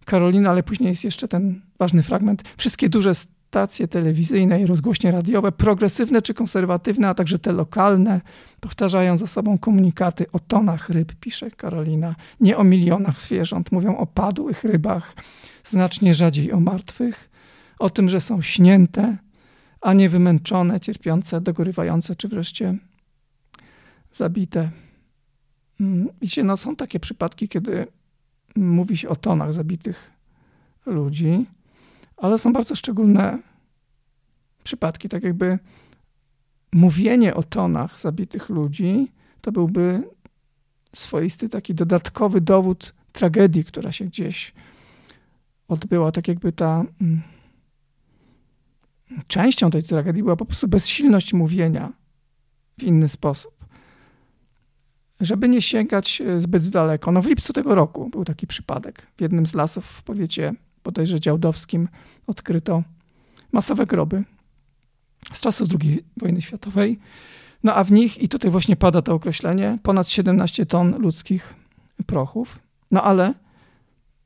[0.06, 2.44] Karolina, ale później jest jeszcze ten ważny fragment.
[2.58, 3.14] Wszystkie duże
[3.56, 8.22] stacje telewizyjne i rozgłośnie radiowe, progresywne czy konserwatywne, a także te lokalne,
[8.60, 13.72] powtarzają za sobą komunikaty o tonach ryb, pisze Karolina, nie o milionach zwierząt.
[13.72, 15.16] Mówią o padłych rybach,
[15.64, 17.30] znacznie rzadziej o martwych,
[17.80, 19.18] o tym, że są śnięte,
[19.82, 22.78] a nie wymęczone, cierpiące, dogorywające, czy wreszcie
[24.12, 24.70] zabite.
[25.80, 27.88] Mm, widzicie, no są takie przypadki, kiedy
[28.56, 30.12] mówi się o tonach zabitych
[30.86, 31.46] ludzi,
[32.18, 33.40] ale są bardzo szczególne
[34.64, 35.60] przypadki, tak jakby
[36.74, 39.12] mówienie o tonach zabitych ludzi
[39.42, 40.04] to byłby
[40.94, 44.54] swoisty taki dodatkowy dowód tragedii, która się gdzieś
[45.68, 47.22] odbyła, tak jakby ta mm,
[49.28, 51.94] częścią tej tragedii była po prostu bezsilność mówienia
[52.78, 53.55] w inny sposób.
[55.22, 59.08] Żeby nie sięgać e, zbyt daleko, no w lipcu tego roku był taki przypadek.
[59.18, 61.88] W jednym z lasów w powiecie bodajże działdowskim
[62.28, 62.84] odkryto
[63.52, 64.24] masowe groby
[65.34, 67.00] z czasów II wojny światowej.
[67.64, 71.54] No a w nich, i tutaj właśnie pada to określenie, ponad 17 ton ludzkich
[72.06, 72.60] prochów.
[72.92, 73.34] No ale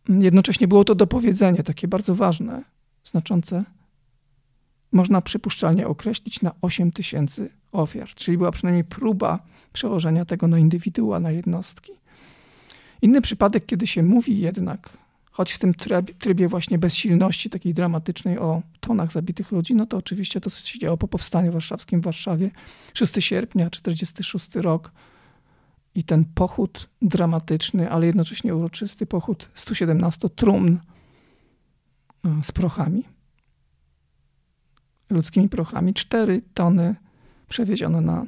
[0.10, 2.64] jednocześnie było to dopowiedzenie takie bardzo ważne,
[3.06, 3.64] znaczące.
[4.92, 9.40] Można przypuszczalnie określić na 8 tysięcy ofiar, czyli była przynajmniej próba
[9.74, 11.92] przełożenia tego na indywidua, na jednostki.
[13.02, 14.98] Inny przypadek, kiedy się mówi jednak
[15.40, 15.74] choć w tym
[16.20, 20.80] trybie właśnie bezsilności takiej dramatycznej o tonach zabitych ludzi, no to oczywiście to, co się
[20.80, 22.52] działo po powstaniu warszawskim w Warszawie,
[22.94, 24.92] 6 sierpnia 46 rok
[25.96, 30.80] i ten pochód dramatyczny, ale jednocześnie uroczysty pochód 117 trumn e,
[32.44, 33.04] z prochami,
[35.10, 36.96] ludzkimi prochami, 4 tony
[37.50, 38.26] przewiezione na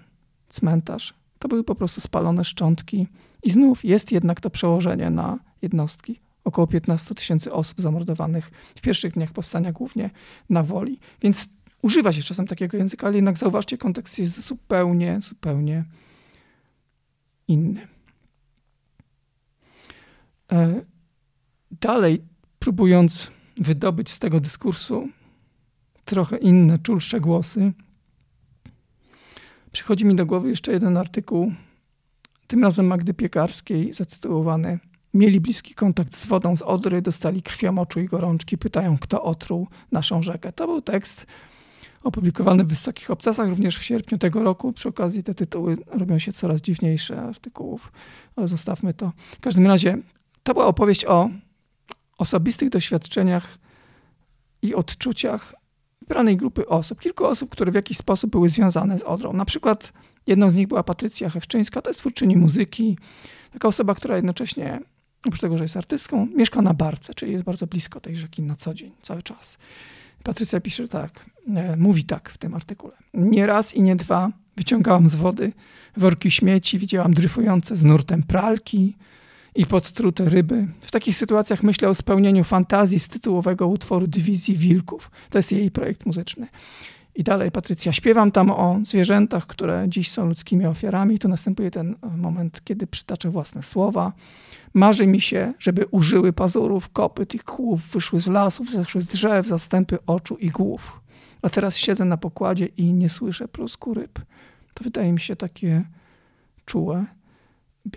[0.50, 1.21] cmentarz.
[1.42, 3.08] To były po prostu spalone szczątki
[3.44, 9.14] i znów jest jednak to przełożenie na jednostki około 15 tysięcy osób zamordowanych w pierwszych
[9.14, 10.10] dniach powstania, głównie
[10.50, 11.00] na woli.
[11.22, 11.50] Więc
[11.82, 15.86] używa się czasem takiego języka, ale jednak zauważcie, kontekst jest zupełnie, zupełnie
[17.48, 17.88] inny.
[20.52, 20.82] E,
[21.72, 22.24] dalej,
[22.60, 25.10] próbując wydobyć z tego dyskursu
[26.06, 27.74] trochę inne, czulsze głosy,
[29.72, 31.52] przychodzi mi do głowy jeszcze jeden artykuł,
[32.48, 34.80] tym razem Magdy Piekarskiej, zatytułowany
[35.14, 40.22] Mieli bliski kontakt z wodą z Odry, dostali krwiomoczu i gorączki, pytają, kto otruł naszą
[40.22, 40.54] rzekę.
[40.54, 41.28] To był tekst
[42.04, 44.74] opublikowany w Wysokich Obcasach również w sierpniu tego roku.
[44.74, 47.92] Przy okazji te tytuły robią się coraz dziwniejsze artykułów,
[48.36, 49.12] ale zostawmy to.
[49.18, 49.98] W każdym razie
[50.44, 51.30] to była opowieść o
[52.18, 53.58] osobistych doświadczeniach
[54.62, 55.56] i odczuciach
[56.12, 59.34] wybranej grupy osób, kilku osób, które w jakiś sposób były związane z Odrą.
[59.34, 59.94] Na przykład
[60.28, 62.98] jedną z nich była Patrycja Hewczyńska, to jest twórczyni muzyki,
[63.54, 64.80] taka osoba, która jednocześnie
[65.28, 68.56] oprócz tego, że jest artystką, mieszka na Barce, czyli jest bardzo blisko tej rzeki na
[68.56, 69.58] co dzień, cały czas.
[70.24, 72.94] Patrycja pisze tak, e, mówi tak w tym artykule.
[73.14, 75.54] Nie raz i nie dwa wyciągałam z wody
[75.98, 78.96] worki śmieci, widziałam dryfujące z nurtem pralki
[79.56, 80.68] i podtrute ryby.
[80.82, 85.12] W takich sytuacjach myślę o spełnieniu fantazji z tytułowego utworu Dywizji Wilków.
[85.30, 86.48] To jest jej projekt muzyczny.
[87.16, 91.20] I dalej Patrycja, śpiewam tam o zwierzętach, które dziś są ludzkimi ofiarami.
[91.20, 94.14] Tu następuje ten moment, kiedy przytacza własne słowa.
[94.74, 99.48] Marzy mi się, żeby użyły pazurów, kopyt i kłów, wyszły z lasów, zeszły z drzew,
[99.48, 101.02] zastępy oczu i głów.
[101.42, 104.20] A teraz siedzę na pokładzie i nie słyszę plusku ryb.
[104.74, 105.84] To wydaje mi się takie
[106.66, 107.06] czułe.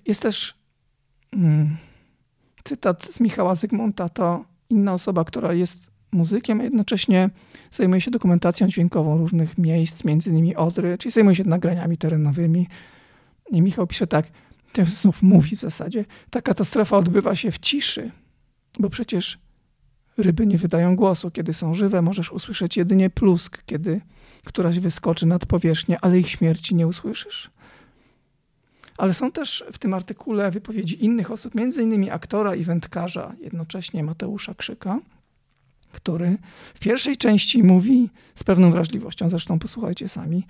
[0.06, 0.54] Jest też
[2.64, 4.08] cytat z Michała Zygmunta.
[4.08, 7.30] To inna osoba, która jest muzykiem, a jednocześnie
[7.70, 12.68] zajmuje się dokumentacją dźwiękową różnych miejsc, między innymi Odry, czyli zajmuje się nagraniami terenowymi.
[13.50, 14.26] I Michał pisze tak,
[14.72, 18.10] ten znów mówi w zasadzie, ta katastrofa odbywa się w ciszy,
[18.78, 19.38] bo przecież
[20.16, 21.30] ryby nie wydają głosu.
[21.30, 24.00] Kiedy są żywe, możesz usłyszeć jedynie plusk, kiedy
[24.44, 27.50] któraś wyskoczy nad powierzchnię, ale ich śmierci nie usłyszysz.
[28.98, 34.04] Ale są też w tym artykule wypowiedzi innych osób, między innymi aktora i wędkarza, jednocześnie
[34.04, 35.00] Mateusza Krzyka,
[35.92, 36.38] który
[36.74, 40.46] w pierwszej części mówi z pewną wrażliwością, zresztą posłuchajcie sami,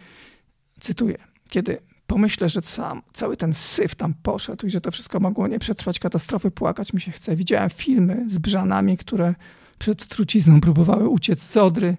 [0.80, 5.48] cytuję, kiedy pomyślę, że sam, cały ten syf tam poszedł i że to wszystko mogło
[5.48, 7.36] nie przetrwać katastrofy, płakać mi się chce.
[7.36, 9.34] Widziałem filmy z brzanami, które
[9.78, 11.96] przed trucizną próbowały uciec z Odry,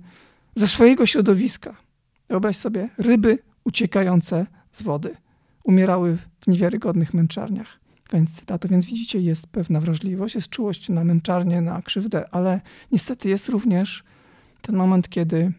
[0.56, 1.76] ze swojego środowiska.
[2.30, 5.16] Wyobraź sobie, ryby uciekające z wody
[5.66, 7.80] umierały w niewiarygodnych męczarniach.
[8.10, 8.68] Koniec cytatu.
[8.68, 14.04] Więc widzicie, jest pewna wrażliwość, jest czułość na męczarnię, na krzywdę, ale niestety jest również
[14.62, 15.52] ten moment, kiedy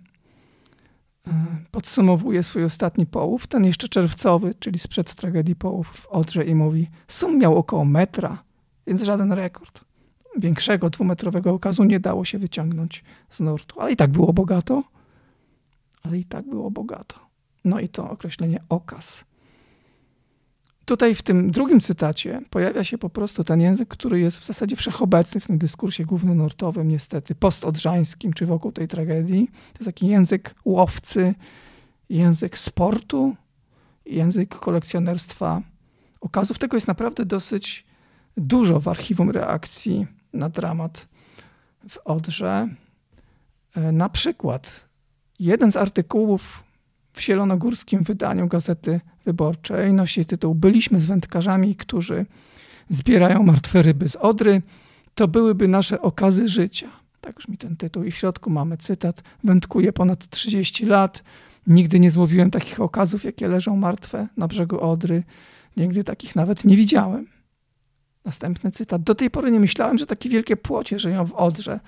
[1.26, 1.32] e,
[1.70, 6.90] podsumowuje swój ostatni połów, ten jeszcze czerwcowy, czyli sprzed tragedii połów w Odrze i mówi,
[7.08, 8.42] sum miał około metra,
[8.86, 9.80] więc żaden rekord.
[10.38, 14.84] Większego dwumetrowego okazu nie dało się wyciągnąć z nurtu, ale i tak było bogato,
[16.02, 17.16] ale i tak było bogato.
[17.64, 19.24] No i to określenie okaz
[20.86, 24.76] Tutaj w tym drugim cytacie pojawia się po prostu ten język, który jest w zasadzie
[24.76, 29.46] wszechobecny w tym dyskursie głównonurtowym, niestety, postodrzańskim, czy wokół tej tragedii.
[29.46, 31.34] To jest taki język łowcy,
[32.08, 33.36] język sportu,
[34.06, 35.62] język kolekcjonerstwa
[36.20, 36.58] okazów.
[36.58, 37.86] Tego jest naprawdę dosyć
[38.36, 41.08] dużo w archiwum reakcji na dramat
[41.88, 42.68] w Odrze.
[43.76, 44.88] E, na przykład
[45.38, 46.65] jeden z artykułów
[47.16, 52.26] w zielonogórskim wydaniu Gazety Wyborczej nosi tytuł Byliśmy z wędkarzami, którzy
[52.90, 54.62] zbierają martwe ryby z Odry.
[55.14, 56.88] To byłyby nasze okazy życia.
[57.20, 58.04] Tak brzmi ten tytuł.
[58.04, 59.22] I w środku mamy cytat.
[59.44, 61.22] Wędkuję ponad 30 lat.
[61.66, 65.22] Nigdy nie złowiłem takich okazów, jakie leżą martwe na brzegu Odry.
[65.76, 67.26] Nigdy takich nawet nie widziałem.
[68.24, 69.02] Następny cytat.
[69.02, 71.80] Do tej pory nie myślałem, że takie wielkie płocie żyją w Odrze.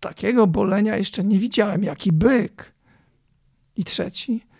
[0.00, 1.84] Takiego bolenia jeszcze nie widziałem.
[1.84, 2.72] Jaki byk.
[3.76, 4.51] I trzeci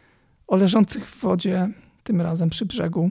[0.53, 1.69] o leżących w wodzie,
[2.03, 3.11] tym razem przy brzegu,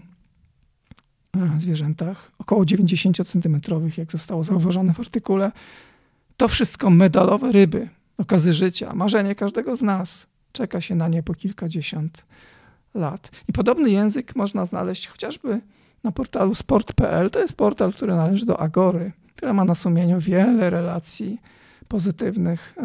[1.38, 3.62] e, zwierzętach, około 90 cm,
[3.97, 5.51] jak zostało zauważone w artykule.
[6.38, 10.27] To wszystko medalowe ryby, okazy życia, marzenie każdego z nas.
[10.51, 12.25] Czeka się na nie po kilkadziesiąt
[12.93, 13.32] lat.
[13.49, 15.62] I podobny język można znaleźć chociażby
[16.04, 17.30] na portalu sport.pl.
[17.30, 21.41] To jest portal, który należy do Agory, która ma na sumieniu wiele relacji
[21.88, 22.75] pozytywnych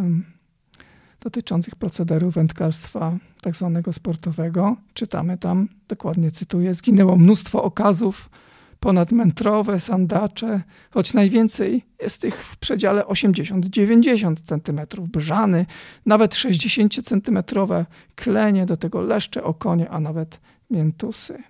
[1.20, 4.76] dotyczących procederu wędkarstwa tak zwanego sportowego.
[4.94, 8.30] Czytamy tam, dokładnie cytuję, zginęło mnóstwo okazów,
[8.80, 14.80] ponadmetrowe, sandacze, choć najwięcej jest ich w przedziale 80-90 cm,
[15.12, 15.66] brzany,
[16.06, 21.42] nawet 60-centymetrowe klenie, do tego leszcze, okonie, a nawet miętusy.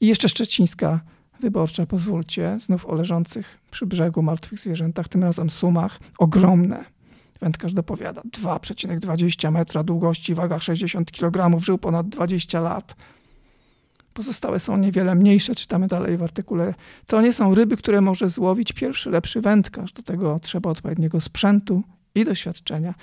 [0.00, 1.00] I jeszcze szczecińska
[1.40, 6.97] wyborcza, pozwólcie, znów o leżących przy brzegu martwych zwierzętach, tym razem sumach, ogromne
[7.40, 12.96] Wędkarz dopowiada 2,20 metra długości, waga 60 kg, żył ponad 20 lat.
[14.14, 16.74] Pozostałe są niewiele mniejsze, czytamy dalej w artykule.
[17.06, 19.92] To nie są ryby, które może złowić pierwszy lepszy wędkarz.
[19.92, 21.82] Do tego trzeba odpowiedniego sprzętu
[22.14, 22.94] i doświadczenia.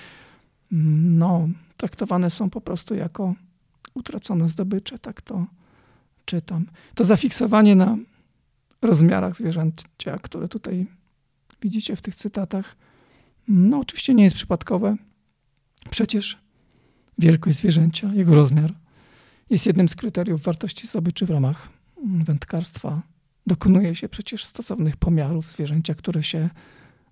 [0.72, 3.36] No, traktowane są po prostu jako
[3.94, 5.46] utracone zdobycze, tak to
[6.26, 6.66] czytam.
[6.96, 7.98] To zafiksowanie na
[8.82, 10.88] rozmiarach zwierzęcia, które tutaj
[11.62, 12.76] widzicie w tych cytatach,
[13.48, 14.96] no, oczywiście nie jest przypadkowe.
[15.90, 16.38] Przecież
[17.18, 18.74] wielkość zwierzęcia, jego rozmiar
[19.50, 21.70] jest jednym z kryteriów wartości zdobyczy w ramach
[22.04, 23.02] wędkarstwa.
[23.48, 26.50] Dokonuje się przecież stosownych pomiarów zwierzęcia, które się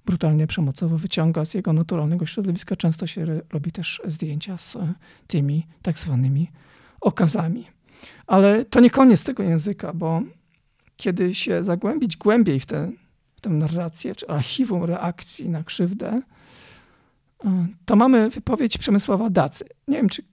[0.06, 2.76] brutalnie przemocowo wyciąga z jego naturalnego środowiska.
[2.76, 4.78] Często się robi też zdjęcia z
[5.28, 6.52] tymi tak zwanymi
[7.02, 7.68] okazami.
[8.28, 10.22] Ale to nie koniec tego języka, bo
[10.98, 12.92] kiedy się zagłębić głębiej w te
[13.44, 16.22] tę narrację, czy archiwum reakcji na krzywdę,
[17.46, 19.66] e, to mamy wypowiedź Przemysława Dacy.
[19.88, 20.24] Nie wiem, czy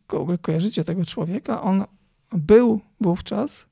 [0.43, 1.63] kojarzycie tego człowieka.
[1.63, 1.85] On
[2.33, 3.67] był wówczas,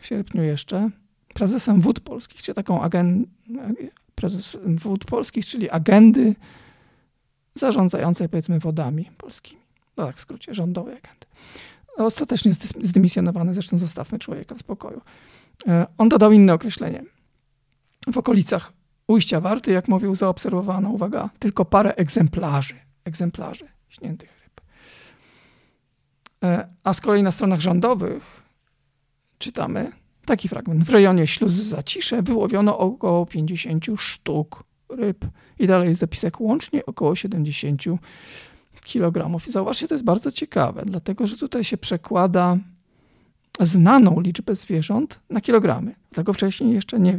[0.00, 0.90] w sierpniu jeszcze,
[1.34, 3.28] prezesem Wód Polskich, czy taką agendę,
[4.14, 6.34] prezes Wód Polskich, czyli agendy
[7.54, 9.60] zarządzającej, powiedzmy, wodami polskimi.
[9.96, 11.26] No tak w skrócie, rządowej agendy.
[11.96, 15.00] Ostatecznie zdymisjonowany, zresztą zostawmy człowieka w spokoju.
[15.68, 17.04] E, on dodał inne określenie–
[18.12, 18.72] w okolicach
[19.06, 24.60] ujścia Warty, jak mówił, zaobserwowano, uwaga, tylko parę egzemplarzy, egzemplarzy śniętych ryb.
[26.44, 28.42] E, a z kolei na stronach rządowych
[29.38, 29.92] czytamy
[30.26, 30.84] taki fragment.
[30.84, 35.26] W rejonie śluz Zacisze wyłowiono około 50 sztuk ryb.
[35.58, 37.82] I dalej jest zapisek łącznie około 70
[38.92, 39.46] kg.
[39.48, 42.58] I zauważcie, to jest bardzo ciekawe, dlatego że tutaj się przekłada
[43.60, 45.94] znaną liczbę zwierząt na kilogramy.
[46.14, 47.18] Tego wcześniej jeszcze nie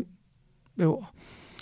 [0.79, 1.07] było.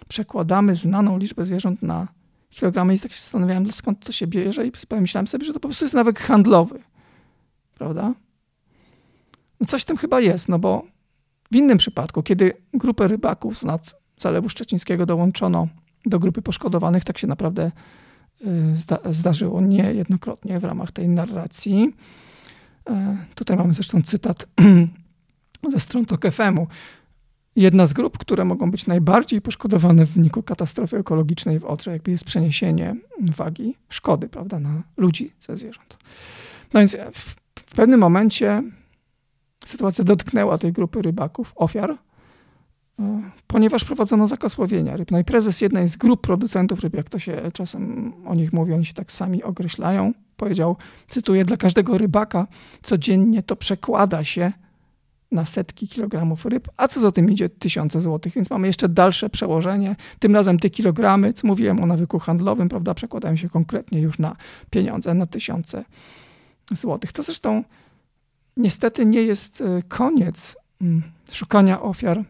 [0.08, 2.08] Przekładamy znaną liczbę zwierząt na
[2.50, 5.68] kilogramy i tak się zastanawiałem, skąd to się bierze i pomyślałem sobie, że to po
[5.68, 6.80] prostu jest nawyk handlowy.
[7.78, 8.14] Prawda?
[9.60, 10.84] No coś w tym chyba jest, no bo
[11.52, 15.68] w innym przypadku, kiedy grupę rybaków z nad Zalewu Szczecińskiego dołączono
[16.06, 17.72] do grupy poszkodowanych, tak się naprawdę
[18.42, 21.94] y, zdarzyło niejednokrotnie w ramach tej narracji.
[22.90, 24.48] E, tutaj mamy zresztą cytat
[25.74, 26.68] ze stron TOK FM-u.
[27.58, 32.12] Jedna z grup, które mogą być najbardziej poszkodowane w wyniku katastrofy ekologicznej w Odrze, jakby
[32.12, 35.98] jest przeniesienie wagi szkody prawda, na ludzi ze zwierząt.
[36.74, 37.36] No więc w,
[37.76, 38.64] pewnym momencie
[39.66, 41.98] sytuacja dotknęła tej grupy rybaków, ofiar, e,
[43.48, 45.12] ponieważ prowadzono zakaz łowienia ryb.
[45.12, 48.74] No i prezes jednej z grup producentów ryb, jak to się czasem o nich mówi,
[48.74, 52.48] oni się tak sami określają, powiedział, cytuję, dla każdego rybaka
[52.82, 54.52] codziennie to przekłada się
[55.32, 59.30] na setki kilogramów ryb, a co za tym idzie tysiące złotych, więc mamy jeszcze dalsze
[59.30, 59.96] przełożenie.
[60.20, 64.36] Tym razem te kilogramy, co mówiłem o nawyku handlowym, prawda, przekładają się konkretnie już na
[64.70, 65.86] pieniądze, na tysiące
[66.72, 67.12] złotych.
[67.12, 67.64] To zresztą
[68.58, 72.24] niestety nie jest e, koniec mm, szukania ofiar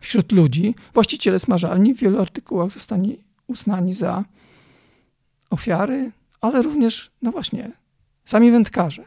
[0.00, 0.74] wśród ludzi.
[0.94, 4.24] Właściciele smażalni w wielu artykułach zostali uznani za
[5.50, 7.70] ofiary, ale również, no właśnie,
[8.24, 9.04] sami wędkarze.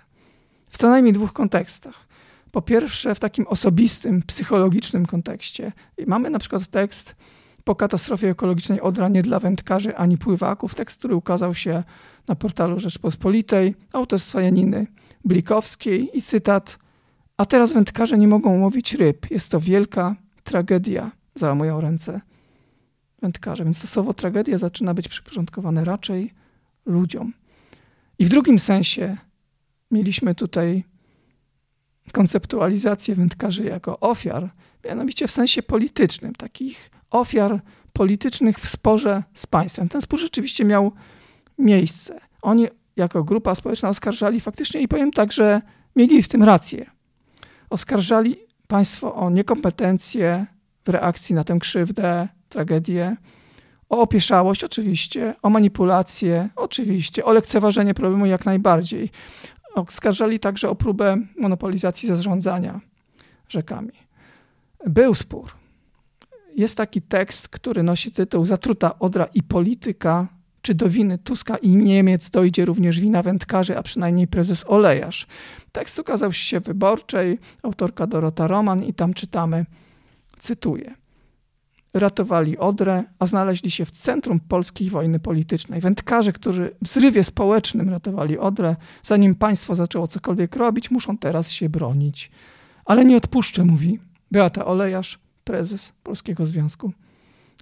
[0.69, 2.07] W co najmniej dwóch kontekstach.
[2.53, 5.71] Po pierwsze, w takim osobistym, psychologicznym kontekście.
[6.07, 7.15] Mamy na przykład tekst
[7.63, 10.75] po katastrofie ekologicznej Odra nie dla wędkarzy ani pływaków.
[10.75, 11.83] Tekst, który ukazał się
[12.27, 14.87] na portalu Rzeczpospolitej, autorstwa Janiny
[15.25, 16.79] Blikowskiej i cytat
[17.37, 19.31] A teraz wędkarze nie mogą łowić ryb.
[19.31, 21.11] Jest to wielka tragedia.
[21.35, 22.21] Załamują ręce
[23.21, 23.63] wędkarze.
[23.63, 26.33] Więc to słowo tragedia zaczyna być przyporządkowane raczej
[26.85, 27.33] ludziom.
[28.19, 29.17] I w drugim sensie
[29.91, 30.83] mieliśmy tutaj
[32.11, 34.49] konceptualizację wędkarzy jako ofiar,
[34.85, 37.61] mianowicie w sensie politycznym, takich ofiar
[37.93, 39.89] politycznych w sporze z państwem.
[39.89, 40.91] Ten spór rzeczywiście miał
[41.57, 42.19] miejsce.
[42.41, 45.61] Oni jako grupa społeczna oskarżali faktycznie i powiem tak, że
[45.95, 46.85] mieli w tym rację.
[47.69, 48.37] Oskarżali
[48.67, 50.45] państwo o niekompetencje
[50.85, 53.17] w reakcji na tę krzywdę, tragedię,
[53.89, 59.09] o opieszałość oczywiście, o manipulację oczywiście, o lekceważenie problemu jak najbardziej.
[59.75, 62.81] Oskarżali także o próbę monopolizacji zarządzania
[63.49, 63.91] rzekami.
[64.85, 65.51] Był spór.
[66.55, 70.27] Jest taki tekst, który nosi tytuł Zatruta Odra i polityka.
[70.61, 75.27] Czy do winy Tuska i Niemiec dojdzie również wina wędkarzy, a przynajmniej prezes Olejarz?
[75.71, 79.65] Tekst ukazał się Wyborczej, autorka Dorota Roman i tam czytamy,
[80.37, 81.02] cytuję
[81.93, 85.81] ratowali Odrę, a znaleźli się w centrum polskiej wojny politycznej.
[85.81, 91.69] Wędkarze, którzy w zrywie społecznym ratowali Odrę, zanim państwo zaczęło cokolwiek robić, muszą teraz się
[91.69, 92.31] bronić.
[92.85, 93.99] Ale nie odpuszczę, mówi
[94.31, 96.91] Beata Olejarz, prezes Polskiego Związku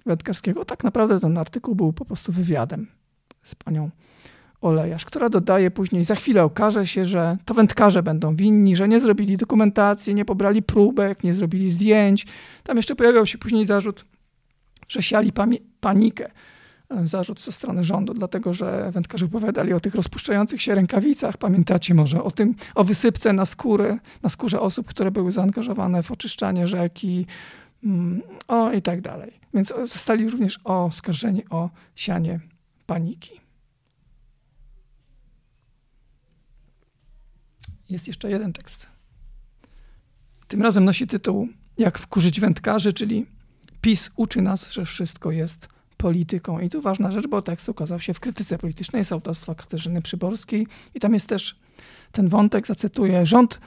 [0.06, 0.64] Wędkarskiego.
[0.64, 2.86] Tak naprawdę ten artykuł był po prostu wywiadem
[3.42, 3.90] z panią
[4.60, 9.00] Olejarz, która dodaje później, za chwilę okaże się, że to wędkarze będą winni, że nie
[9.00, 12.26] zrobili dokumentacji, nie pobrali próbek, nie zrobili zdjęć.
[12.62, 14.04] Tam jeszcze pojawiał się później zarzut
[14.88, 15.32] że siali
[15.80, 16.30] panikę.
[16.90, 21.36] E, zarzut ze strony rządu, dlatego że wędkarze opowiadali o tych rozpuszczających się rękawicach.
[21.36, 26.10] Pamiętacie może o tym, o wysypce na skórę, na skórze osób, które były zaangażowane w
[26.10, 27.26] oczyszczanie rzeki,
[27.84, 29.40] mm, o i tak dalej.
[29.54, 32.40] Więc zostali również oskarżeni o sianie
[32.86, 33.40] paniki.
[37.90, 38.86] Jest jeszcze jeden tekst.
[40.48, 43.26] Tym razem nosi tytuł Jak wkurzyć wędkarzy, czyli
[43.82, 46.58] PiS uczy nas, że wszystko jest polityką.
[46.58, 50.66] I tu ważna rzecz, bo tekst ukazał się w krytyce politycznej z autorstwa Katarzyny Przyborskiej
[50.94, 51.56] i tam jest też
[52.12, 53.60] ten wątek, zacytuję, rząd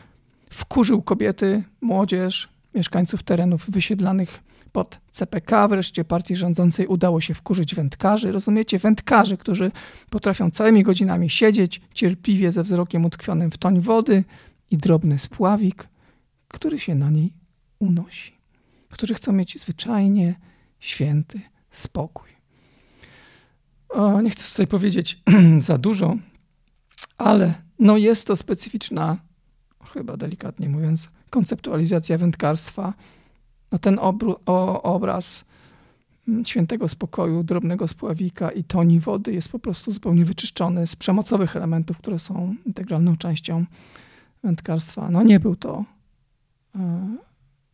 [0.49, 8.31] wkurzył kobiety, młodzież, mieszkańców terenów wysiedlanych pod CPK, wreszcie partii rządzącej udało się wkurzyć wędkarzy.
[8.31, 8.79] Rozumiecie?
[8.79, 9.71] Wędkarzy, którzy
[10.09, 14.23] potrafią całymi godzinami siedzieć cierpliwie ze wzrokiem utkwionym w toń wody
[14.71, 15.87] i drobny spławik,
[16.47, 17.33] który się na niej
[17.79, 18.34] unosi
[18.95, 20.35] którzy chcą mieć zwyczajnie
[20.79, 22.29] święty spokój.
[23.89, 25.21] O, nie chcę tutaj powiedzieć
[25.59, 26.15] za dużo,
[27.17, 29.17] ale no jest to specyficzna,
[29.93, 32.93] chyba delikatnie mówiąc, konceptualizacja wędkarstwa,
[33.71, 35.45] no ten obru, o, obraz
[36.27, 41.55] mm, świętego spokoju, drobnego spławika i toni wody jest po prostu zupełnie wyczyszczony z przemocowych
[41.55, 43.65] elementów, które są integralną częścią
[44.43, 45.09] wędkarstwa.
[45.09, 45.85] No nie był to
[46.75, 47.17] e,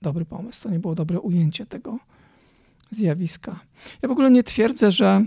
[0.02, 1.99] dobry pomysł, to nie było dobre ujęcie tego
[2.91, 3.60] zjawiska.
[4.02, 5.26] Ja w ogóle nie twierdzę, że,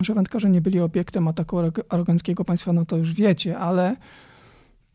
[0.00, 1.58] że wędkarze nie byli obiektem ataku
[1.88, 3.96] aroganckiego państwa, no to już wiecie, ale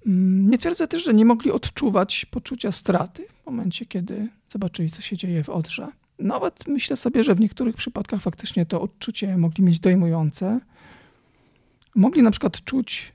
[0.06, 5.02] mm, nie twierdzę też, że nie mogli odczuwać poczucia straty w momencie, kiedy zobaczyli, co
[5.02, 5.92] się dzieje w Odrze.
[6.20, 10.60] Nawet myślę sobie, że w niektórych przypadkach faktycznie to odczucie mogli mieć dojmujące.
[11.96, 13.14] Mogli na przykład czuć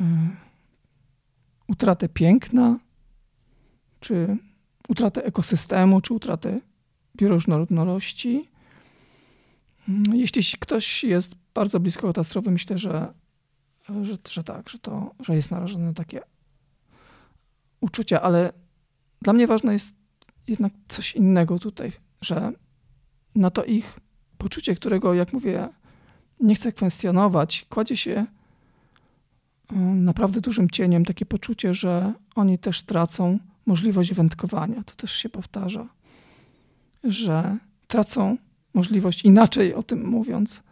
[0.00, 0.04] y,
[1.68, 2.78] utratę piękna,
[4.02, 4.36] czy
[4.88, 6.60] utratę ekosystemu, czy utratę
[7.16, 8.48] bioróżnorodności.
[10.12, 13.12] Jeśli ktoś jest bardzo blisko katastrofy, myślę, że,
[14.02, 16.20] że, że tak, że, to, że jest narażony na takie
[17.80, 18.52] uczucia, ale
[19.22, 19.94] dla mnie ważne jest
[20.46, 22.52] jednak coś innego tutaj, że
[23.34, 24.00] na to ich
[24.38, 25.68] poczucie, którego, jak mówię,
[26.40, 28.26] nie chcę kwestionować, kładzie się
[29.72, 34.82] um, naprawdę dużym cieniem takie poczucie, że oni też tracą możliwość wędkowania.
[34.84, 35.88] To też się powtarza,
[37.04, 38.36] że tracą
[38.74, 40.62] możliwość, inaczej o tym mówiąc,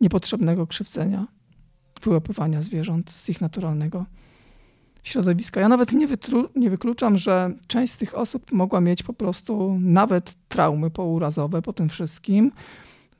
[0.00, 1.26] niepotrzebnego krzywdzenia,
[2.02, 4.06] wyłapywania zwierząt z ich naturalnego
[5.02, 5.60] środowiska.
[5.60, 9.78] Ja nawet nie, wytru, nie wykluczam, że część z tych osób mogła mieć po prostu
[9.80, 12.52] nawet traumy pourazowe po tym wszystkim.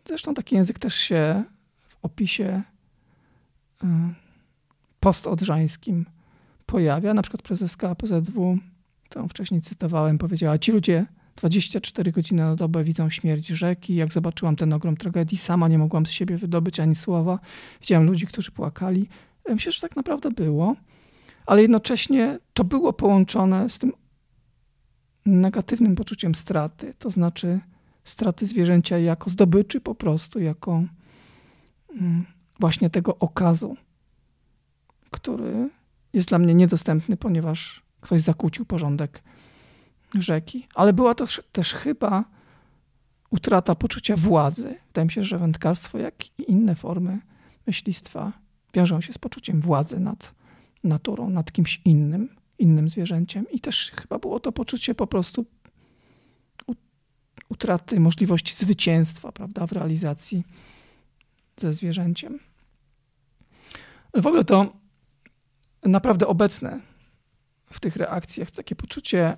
[0.07, 1.45] Zresztą taki język też się
[1.89, 2.63] w opisie
[3.85, 3.87] y,
[5.01, 6.07] postodrzańskim
[6.67, 7.15] pojawia.
[7.15, 8.59] Na przykład prezeska PZW
[9.09, 13.95] którą wcześniej cytowałem, powiedziała: Ci ludzie 24 godziny na dobę widzą śmierć rzeki.
[13.95, 17.39] Jak zobaczyłam ten ogrom tragedii, sama nie mogłam z siebie wydobyć ani słowa.
[17.81, 19.09] Widziałam ludzi, którzy płakali.
[19.49, 20.77] Myślę, że tak naprawdę było,
[21.47, 23.93] ale jednocześnie to było połączone z tym
[25.27, 27.61] negatywnym poczuciem straty, to znaczy
[28.05, 30.83] straty zwierzęcia jako zdobyczy po prostu, jako
[31.91, 32.27] mm,
[32.61, 33.77] właśnie tego okazu,
[35.11, 35.71] który
[36.13, 39.23] jest dla mnie niedostępny, ponieważ ktoś zakłócił porządek
[40.15, 40.67] rzeki.
[40.75, 42.25] Ale była to też chyba
[43.31, 44.75] utrata poczucia władzy.
[44.87, 47.21] Wydaje mi się, że wędkarstwo, jak i inne formy
[47.67, 48.33] myślistwa
[48.75, 50.35] wiążą się z poczuciem władzy nad
[50.85, 52.29] naturą, nad kimś innym,
[52.59, 53.47] innym zwierzęciem.
[53.51, 55.47] I też chyba było to poczucie po prostu
[57.49, 60.43] utraty możliwości zwycięstwa prawda, w realizacji
[61.57, 62.39] ze zwierzęciem.
[64.15, 64.77] W ogóle to
[65.85, 66.81] naprawdę obecne
[67.71, 69.37] w tych reakcjach takie poczucie,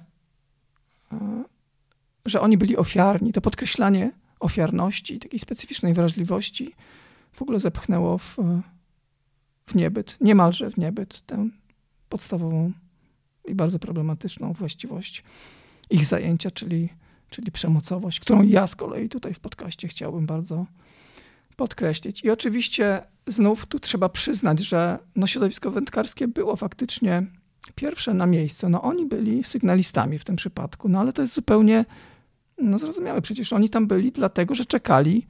[1.13, 1.45] e,
[2.27, 6.75] że oni byli ofiarni, to podkreślanie ofiarności, takiej specyficznej wrażliwości
[7.33, 8.37] w ogóle zepchnęło w,
[9.67, 11.49] w niebyt, niemalże w niebyt tę
[12.09, 12.73] podstawową
[13.45, 15.25] i bardzo problematyczną właściwość
[15.91, 16.89] ich zajęcia, czyli,
[17.31, 20.67] czyli przemocowość, którą ja z kolei tutaj w podcaście chciałbym bardzo
[21.57, 22.25] podkreślić.
[22.25, 27.27] I oczywiście znów tu trzeba przyznać, że no środowisko wędkarskie było faktycznie
[27.75, 31.85] pierwsze na miejscu, no oni byli sygnalistami w tym przypadku, no ale to jest zupełnie
[32.59, 33.23] no zrozumiałe.
[33.23, 35.27] Przecież oni tam byli dlatego, że czekali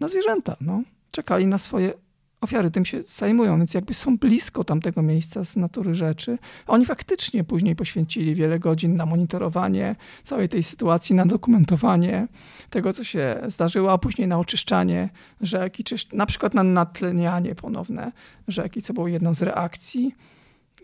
[0.00, 0.82] na zwierzęta, no.
[1.10, 1.92] Czekali na swoje
[2.40, 6.38] ofiary, tym się zajmują, więc jakby są blisko tamtego miejsca z natury rzeczy.
[6.66, 12.28] Oni faktycznie później poświęcili wiele godzin na monitorowanie całej tej sytuacji, na dokumentowanie
[12.70, 15.08] tego, co się zdarzyło, a później na oczyszczanie
[15.40, 18.12] rzeki, czy na przykład na natlenianie ponowne
[18.48, 20.14] rzeki, co było jedną z reakcji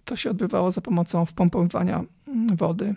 [0.04, 2.04] to się odbywało za pomocą wpompowywania
[2.54, 2.94] wody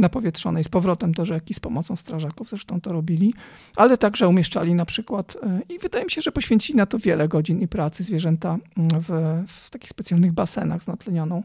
[0.00, 3.34] napowietrzonej z powrotem do rzeki, z pomocą strażaków zresztą to robili,
[3.76, 7.28] ale także umieszczali na przykład e, i wydaje mi się, że poświęcili na to wiele
[7.28, 11.42] godzin i pracy zwierzęta w, w takich specjalnych basenach z natlenioną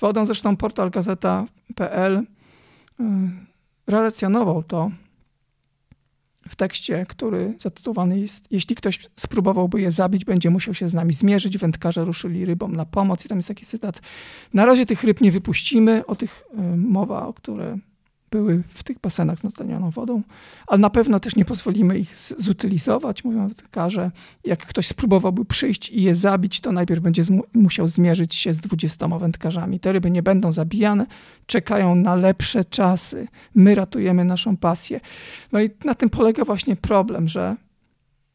[0.00, 0.26] wodą.
[0.26, 2.24] Zresztą portal gazeta.pl e,
[3.86, 4.90] relacjonował to
[6.48, 11.14] w tekście, który zatytułowany jest Jeśli ktoś spróbowałby je zabić, będzie musiał się z nami
[11.14, 11.58] zmierzyć.
[11.58, 13.24] Wędkarze ruszyli rybom na pomoc.
[13.24, 14.00] I tam jest taki cytat.
[14.54, 16.06] Na razie tych ryb nie wypuścimy.
[16.06, 17.78] O tych y, mowa, o które
[18.30, 20.22] były w tych basenach z natlenianą wodą,
[20.66, 24.10] ale na pewno też nie pozwolimy ich zutylizować, mówią wędkarze.
[24.44, 27.22] Jak ktoś spróbowałby przyjść i je zabić, to najpierw będzie
[27.54, 29.80] musiał zmierzyć się z dwudziestoma wędkarzami.
[29.80, 31.06] Te ryby nie będą zabijane,
[31.46, 33.28] czekają na lepsze czasy.
[33.54, 35.00] My ratujemy naszą pasję.
[35.52, 37.56] No i na tym polega właśnie problem, że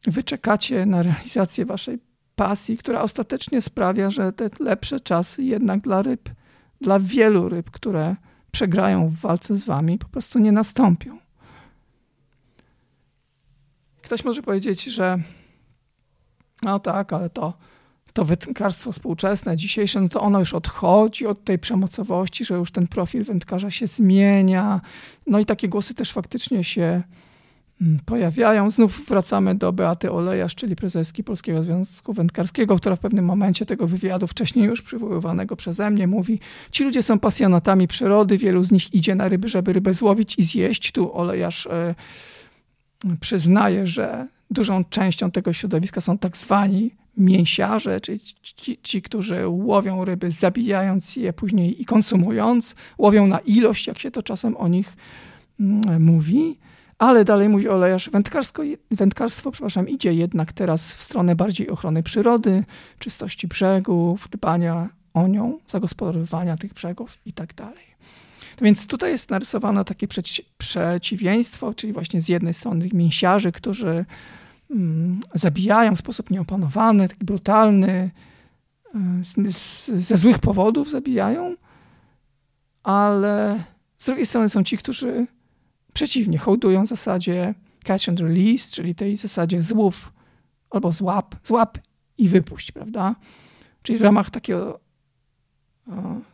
[0.06, 1.98] wy czekacie na realizację waszej
[2.36, 6.30] pasji, która ostatecznie sprawia, że te lepsze czasy jednak dla ryb,
[6.80, 8.16] dla wielu ryb, które
[8.54, 11.18] przegrają w walce z wami, po prostu nie nastąpią.
[14.02, 15.18] Ktoś może powiedzieć, że
[16.62, 17.54] no tak, ale to,
[18.12, 22.86] to wędkarstwo współczesne, dzisiejsze, no to ono już odchodzi od tej przemocowości, że już ten
[22.86, 24.80] profil wędkarza się zmienia.
[25.26, 27.02] No i takie głosy też faktycznie się
[28.04, 28.70] pojawiają.
[28.70, 33.86] Znów wracamy do Beaty Olejarz, czyli prezeski Polskiego Związku Wędkarskiego, która w pewnym momencie tego
[33.86, 38.94] wywiadu, wcześniej już przywoływanego przeze mnie, mówi: Ci ludzie są pasjonatami przyrody, wielu z nich
[38.94, 40.92] idzie na ryby, żeby rybę złowić i zjeść.
[40.92, 41.94] Tu Olejarz e,
[43.20, 50.04] przyznaje, że dużą częścią tego środowiska są tak zwani mięsiarze, czyli ci, ci, którzy łowią
[50.04, 54.96] ryby, zabijając je później i konsumując, łowią na ilość, jak się to czasem o nich
[55.60, 56.58] mm, mówi.
[56.98, 58.10] Ale dalej mówi Olejarz,
[58.90, 62.64] wędkarstwo, przepraszam, idzie jednak teraz w stronę bardziej ochrony przyrody,
[62.98, 67.94] czystości brzegów, dbania o nią, zagospodarowania tych brzegów i tak dalej.
[68.62, 70.08] Więc tutaj jest narysowane takie
[70.58, 74.04] przeciwieństwo, czyli właśnie z jednej strony mięsiarzy, którzy
[74.70, 78.10] Mm, zabijają w sposób nieopanowany, taki brutalny,
[78.94, 79.00] e,
[80.00, 81.56] ze złych powodów zabijają,
[82.82, 83.64] ale
[83.98, 85.26] z drugiej strony są ci, którzy
[85.94, 90.12] przeciwnie, hołdują zasadzie catch and release, czyli tej zasadzie złów
[90.70, 91.78] albo złap, złap
[92.18, 93.14] i wypuść, prawda?
[93.82, 94.80] Czyli w ramach takiego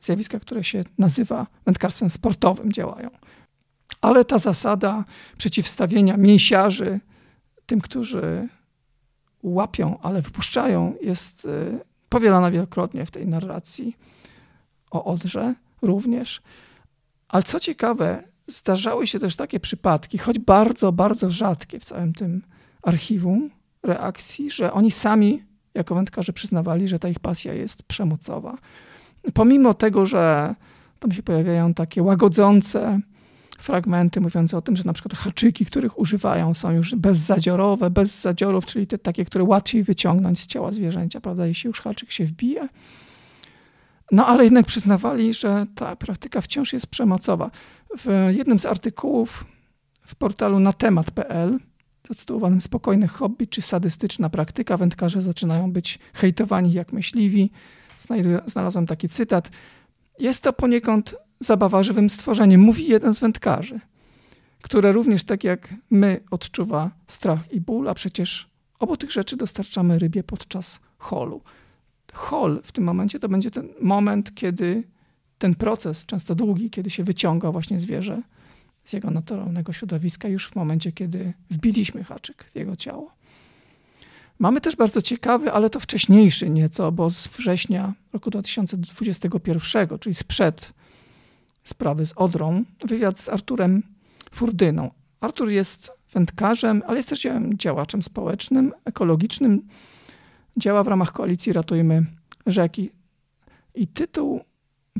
[0.02, 3.11] zjawiska, które się nazywa wędkarstwem sportowym działają.
[4.00, 5.04] Ale ta zasada
[5.38, 7.00] przeciwstawienia mięsiarzy
[7.66, 8.48] tym, którzy
[9.42, 13.96] łapią, ale wypuszczają, jest y, powielana wielokrotnie w tej narracji
[14.90, 16.42] o Odrze również.
[17.28, 22.42] Ale co ciekawe, zdarzały się też takie przypadki, choć bardzo, bardzo rzadkie w całym tym
[22.82, 23.51] archiwum
[23.82, 25.42] reakcji, że oni sami
[25.74, 28.59] jako wędkarze przyznawali, że ta ich pasja jest przemocowa.
[29.34, 30.55] Pomimo tego, że
[30.98, 33.01] tam się pojawiają takie łagodzące
[33.59, 38.66] fragmenty mówiące o tym, że na przykład haczyki, których używają, są już bezzadziorowe, bez zadziorów,
[38.66, 42.68] czyli te takie, które łatwiej wyciągnąć z ciała zwierzęcia, prawda, jeśli już haczyk się wbije.
[44.12, 47.51] No ale jednak przyznawali, że ta praktyka wciąż jest przemocowa.
[47.99, 49.45] W jednym z artykułów
[50.07, 51.59] w portalu na temat.pl
[52.09, 57.51] zatytułowanym Spokojne hobby czy sadystyczna praktyka, wędkarze zaczynają być hejtowani jak myśliwi.
[58.47, 59.51] Znalazłem taki cytat.
[60.18, 63.80] Jest to poniekąd zabawa żywym stworzeniem, mówi jeden z wędkarzy,
[64.62, 69.99] które również tak jak my odczuwa strach i ból, a przecież obu tych rzeczy dostarczamy
[69.99, 71.43] rybie podczas holu.
[72.12, 74.82] Hol w tym momencie to będzie ten moment, kiedy
[75.41, 78.22] ten proces, często długi, kiedy się wyciąga właśnie zwierzę
[78.84, 83.12] z jego naturalnego środowiska, już w momencie, kiedy wbiliśmy haczyk w jego ciało.
[84.38, 90.72] Mamy też bardzo ciekawy, ale to wcześniejszy nieco, bo z września roku 2021, czyli sprzed
[91.64, 93.82] sprawy z Odrą, wywiad z Arturem
[94.30, 94.91] Furdyną.
[95.20, 99.62] Artur jest wędkarzem, ale jest też działaczem społecznym, ekologicznym.
[100.57, 102.07] Działa w ramach koalicji Ratujmy
[102.47, 102.91] Rzeki.
[103.74, 104.41] I tytuł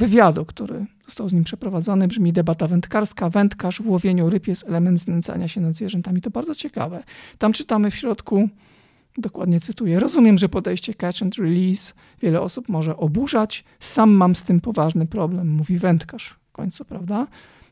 [0.01, 3.31] wywiadu, który został z nim przeprowadzony, brzmi Debata wędkarska.
[3.31, 6.21] Wędkarz w łowieniu ryb jest element znęcania się nad zwierzętami.
[6.21, 7.03] To bardzo ciekawe.
[7.39, 8.49] Tam czytamy w środku,
[9.19, 13.65] dokładnie cytuję, rozumiem, że podejście catch and release wiele osób może oburzać.
[13.81, 17.27] Sam mam z tym poważny problem, mówi wędkarz końcu, prawda?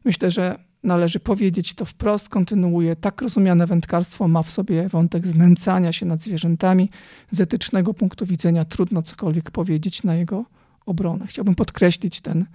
[0.04, 2.96] Myślę, że należy powiedzieć to wprost, kontynuuje.
[2.96, 6.90] Tak rozumiane wędkarstwo ma w sobie wątek znęcania się nad zwierzętami.
[7.30, 10.44] Z etycznego punktu widzenia trudno cokolwiek powiedzieć na jego
[10.88, 11.26] obronę.
[11.26, 12.46] Chciałbym podkreślić ten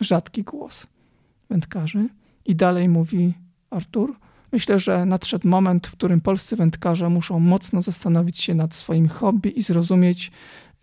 [0.00, 0.86] rzadki głos
[1.50, 2.08] wędkarzy.
[2.46, 3.34] I dalej mówi
[3.70, 4.16] Artur.
[4.52, 9.58] Myślę, że nadszedł moment, w którym polscy wędkarze muszą mocno zastanowić się nad swoim hobby
[9.58, 10.32] i zrozumieć,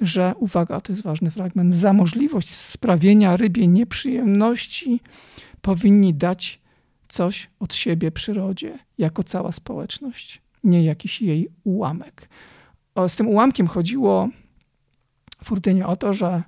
[0.01, 4.99] że, uwaga, to jest ważny fragment, za możliwość sprawienia rybie nieprzyjemności
[5.61, 6.59] powinni dać
[7.07, 12.29] coś od siebie przyrodzie, jako cała społeczność, nie jakiś jej ułamek.
[12.95, 14.29] O, z tym ułamkiem chodziło
[15.43, 16.43] Furtynie o to, że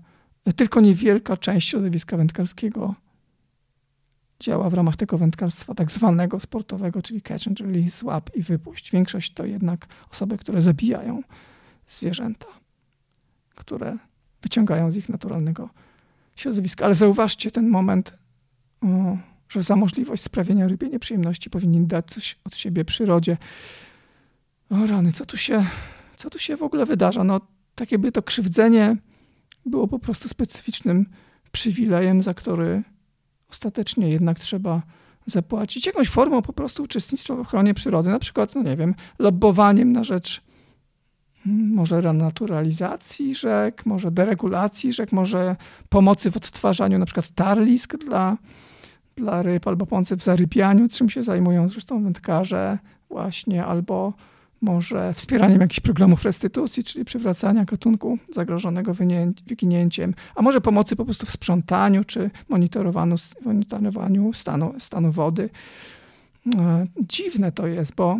[0.55, 2.95] tylko niewielka część środowiska wędkarskiego
[4.39, 8.91] działa w ramach tego wędkarstwa tak zwanego sportowego, czyli catch and release, łap i wypuść.
[8.91, 11.23] Większość to jednak osoby, które zabijają
[11.87, 12.59] zwierzęta
[13.59, 13.97] które
[14.41, 15.69] wyciągają z ich naturalnego
[16.35, 16.85] środowiska.
[16.85, 18.13] Ale zauważcie ten moment,
[19.49, 23.37] że za możliwość sprawienia rybie nieprzyjemności powinien dać coś od siebie przyrodzie.
[24.69, 25.65] O rany, co tu się,
[26.15, 27.23] co tu się w ogóle wydarza?
[27.23, 27.41] No,
[27.75, 28.97] tak jakby to krzywdzenie
[29.69, 31.05] było po prostu specyficznym
[31.51, 32.83] przywilejem, za który
[33.49, 34.81] ostatecznie jednak trzeba
[35.25, 35.85] zapłacić.
[35.85, 40.03] Jakąś formą po prostu uczestnictwa w ochronie przyrody, na przykład, no nie wiem, lobbowaniem na
[40.03, 40.41] rzecz
[41.45, 45.55] może renaturalizacji rzek, może deregulacji rzek, może
[45.89, 48.37] pomocy w odtwarzaniu na przykład tarlisk dla,
[49.15, 52.77] dla ryb, albo pomocy w zarybianiu, czym się zajmują zresztą wędkarze
[53.09, 54.13] właśnie, albo
[54.61, 58.93] może wspieraniem jakichś programów restytucji, czyli przywracania gatunku zagrożonego
[59.47, 65.49] wyginięciem, a może pomocy po prostu w sprzątaniu czy monitorowaniu, monitorowaniu stanu, stanu wody.
[66.57, 68.19] E, dziwne to jest, bo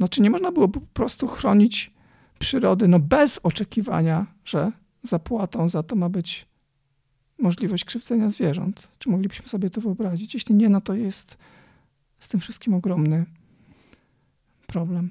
[0.00, 1.92] no, czy nie można było po prostu chronić
[2.38, 6.46] przyrody no, bez oczekiwania, że zapłatą za to ma być
[7.38, 8.88] możliwość krzywdzenia zwierząt?
[8.98, 10.34] Czy moglibyśmy sobie to wyobrazić?
[10.34, 11.38] Jeśli nie, no to jest
[12.18, 13.24] z tym wszystkim ogromny
[14.72, 15.10] problem.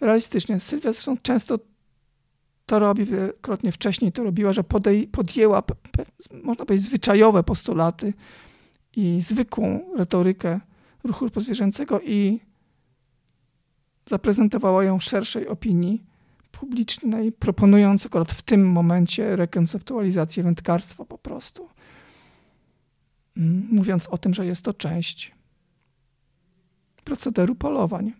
[0.01, 0.59] realistycznie.
[0.59, 1.59] Sylwia zresztą często
[2.69, 5.63] to robi, wielokrotnie wcześniej to robiła, że podej, podjęła,
[6.43, 8.13] można powiedzieć, zwyczajowe postulaty
[8.95, 10.59] i zwykłą retorykę
[11.03, 12.39] ruchu pozwierzęcego i
[14.05, 16.03] zaprezentowała ją szerszej opinii
[16.51, 21.69] publicznej, proponując akurat w tym momencie rekonceptualizację wędkarstwa po prostu.
[23.37, 25.31] Mm, mówiąc o tym, że jest to część
[27.03, 28.13] procederu polowań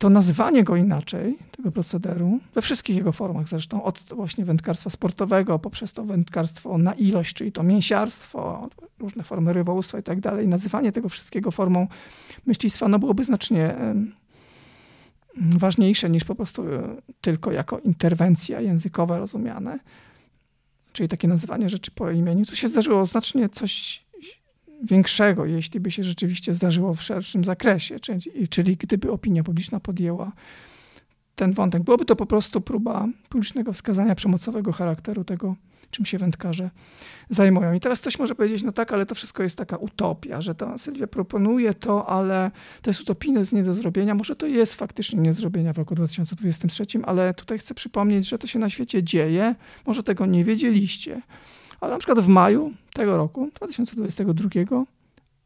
[0.00, 5.58] to nazywanie go inaczej, tego procederu, we wszystkich jego formach zresztą, od właśnie wędkarstwa sportowego,
[5.58, 10.92] poprzez to wędkarstwo na ilość, czyli to mięsiarstwo, różne formy rybołówstwa i tak dalej, nazywanie
[10.92, 11.86] tego wszystkiego formą
[12.46, 13.74] myślistwa, no byłoby znacznie
[15.36, 19.78] ważniejsze niż po prostu e, tylko jako interwencja językowa rozumiane,
[20.92, 22.44] czyli takie nazywanie rzeczy po imieniu.
[22.44, 24.04] Tu się zdarzyło znacznie coś
[24.82, 30.32] większego, jeśli by się rzeczywiście zdarzyło w szerszym zakresie, czyli, czyli gdyby opinia publiczna podjęła
[31.40, 31.82] ten wątek.
[31.82, 35.56] Byłoby to po prostu próba publicznego wskazania przemocowego charakteru tego,
[35.90, 36.70] czym się wędkarze
[37.30, 37.72] zajmują.
[37.72, 40.78] I teraz ktoś może powiedzieć, no tak, ale to wszystko jest taka utopia, że ta
[40.78, 42.50] Sylwia proponuje to, ale
[42.82, 44.14] to jest utopijne, jest nie do zrobienia.
[44.14, 48.38] Może to jest faktycznie nie do zrobienia w roku 2023, ale tutaj chcę przypomnieć, że
[48.38, 49.54] to się na świecie dzieje.
[49.86, 51.22] Może tego nie wiedzieliście.
[51.80, 54.50] Ale na przykład w maju tego roku, 2022,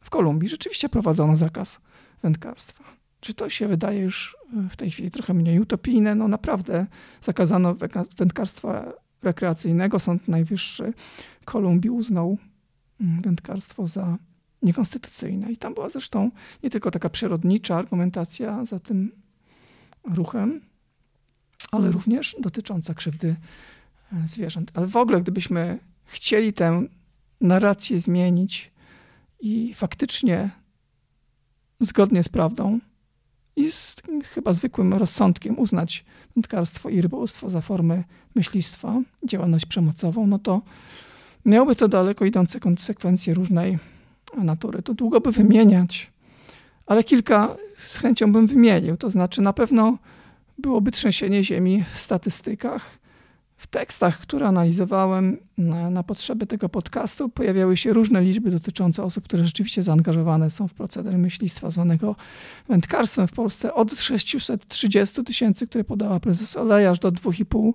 [0.01, 1.80] w Kolumbii rzeczywiście prowadzono zakaz
[2.22, 2.85] wędkarstwa.
[3.20, 6.14] Czy to się wydaje już e, w tej chwili trochę mniej utopijne?
[6.14, 6.87] No naprawdę
[7.20, 7.76] zakazano
[8.16, 9.99] wędkarstwa rekreacyjnego.
[9.99, 10.93] Sąd Najwyższy
[11.45, 12.39] Kolumbii uznał
[13.01, 14.18] mm, wędkarstwo za
[14.62, 15.53] niekonstytucyjne.
[15.53, 16.30] I tam była zresztą
[16.62, 19.12] nie tylko taka przyrodnicza argumentacja za tym
[20.14, 20.61] ruchem,
[21.72, 23.37] ale również dotycząca krzywdy
[24.12, 24.70] e, zwierząt.
[24.74, 26.82] Ale w ogóle, gdybyśmy chcieli tę
[27.40, 28.72] narrację zmienić
[29.40, 30.50] i faktycznie
[31.80, 32.80] zgodnie z prawdą
[33.57, 36.05] i z chyba zwykłym rozsądkiem uznać
[36.36, 40.62] wędkarstwo i rybołówstwo za formę myślistwa, działalność przemocową, no to
[41.44, 43.78] miałoby to daleko idące konsekwencje różnej
[44.36, 44.82] natury.
[44.82, 46.11] To długo by wymieniać,
[46.86, 48.96] ale kilka z chęcią bym wymienił.
[48.96, 49.98] To znaczy, na pewno
[50.59, 52.98] byłoby trzęsienie ziemi w statystykach,
[53.64, 59.24] w tekstach, które analizowałem na, na, potrzeby tego podcastu, pojawiały się różne liczby dotyczące osób,
[59.24, 62.16] które rzeczywiście zaangażowane są w proceder myślistwa zwanego
[62.68, 63.74] wędkarstwem w Polsce.
[63.74, 67.72] Od 630 tysięcy, które podała prezes Olej, aż do 2,5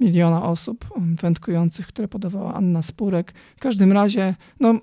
[0.00, 3.32] miliona osób wędkujących, które podawała Anna Spurek.
[3.56, 4.74] W każdym razie, no,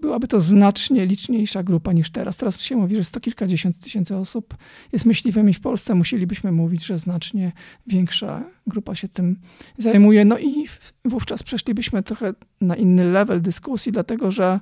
[0.00, 2.36] byłaby to znacznie liczniejsza grupa niż teraz.
[2.36, 4.56] Teraz się mówi, że sto kilkadziesiąt tysięcy osób
[4.92, 5.94] jest myśliwymi w Polsce.
[5.94, 7.52] Musielibyśmy mówić, że znacznie
[7.86, 9.36] większa grupa się tym
[9.78, 10.24] zajmuje.
[10.24, 10.66] No i
[11.04, 14.60] wówczas przeszlibyśmy trochę na inny level dyskusji, dlatego że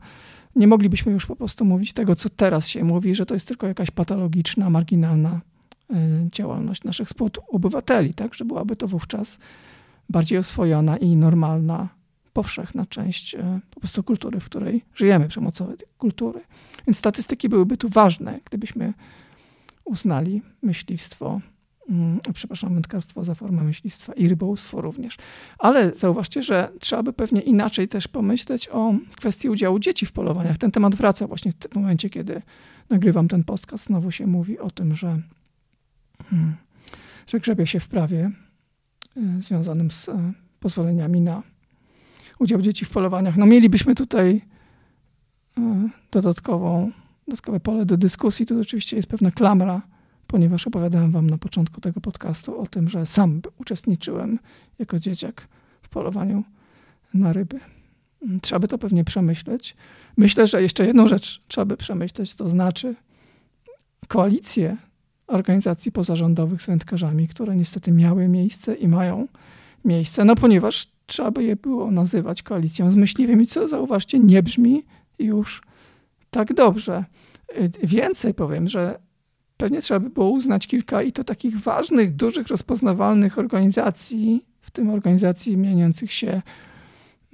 [0.56, 3.66] nie moglibyśmy już po prostu mówić tego, co teraz się mówi, że to jest tylko
[3.66, 5.40] jakaś patologiczna, marginalna
[5.90, 5.94] y,
[6.32, 8.34] działalność naszych współobywateli, tak?
[8.34, 9.38] Że byłaby to wówczas
[10.08, 11.88] bardziej oswojona i normalna
[12.32, 16.40] powszechna część e, po prostu kultury, w której żyjemy, przemocowej kultury.
[16.86, 18.94] Więc statystyki byłyby tu ważne, gdybyśmy
[19.84, 21.40] uznali myśliwstwo,
[21.88, 25.16] mm, przepraszam, wędkarstwo za formę myślistwa i rybołówstwo również.
[25.58, 30.58] Ale zauważcie, że trzeba by pewnie inaczej też pomyśleć o kwestii udziału dzieci w polowaniach.
[30.58, 32.42] Ten temat wraca właśnie w tym momencie, kiedy
[32.90, 33.84] nagrywam ten podcast.
[33.84, 35.20] Znowu się mówi o tym, że,
[36.30, 36.56] hmm,
[37.26, 38.30] że grzebie się w prawie
[39.16, 41.42] e, związanym z e, pozwoleniami na
[42.40, 43.36] udział dzieci w polowaniach.
[43.36, 44.40] No mielibyśmy tutaj
[45.58, 46.90] e, dodatkową,
[47.28, 48.46] dodatkowe pole do dyskusji.
[48.46, 49.82] Tu oczywiście jest pewna klamra,
[50.26, 54.38] ponieważ opowiadałem wam na początku tego podcastu o tym, że sam uczestniczyłem
[54.78, 55.48] jako dzieciak
[55.82, 56.44] w polowaniu
[57.14, 57.60] na ryby.
[58.42, 59.76] Trzeba by to pewnie przemyśleć.
[60.16, 62.94] Myślę, że jeszcze jedną rzecz trzeba by przemyśleć, to znaczy
[64.08, 64.76] koalicje
[65.26, 69.28] organizacji pozarządowych z wędkarzami, które niestety miały miejsce i mają
[69.84, 74.84] miejsce, no ponieważ trzeba by je było nazywać koalicją z myśliwymi, co zauważcie, nie brzmi
[75.18, 75.62] już
[76.30, 77.04] tak dobrze.
[77.82, 78.98] Więcej powiem, że
[79.56, 84.90] pewnie trzeba by było uznać kilka i to takich ważnych, dużych, rozpoznawalnych organizacji, w tym
[84.90, 86.42] organizacji mieniących się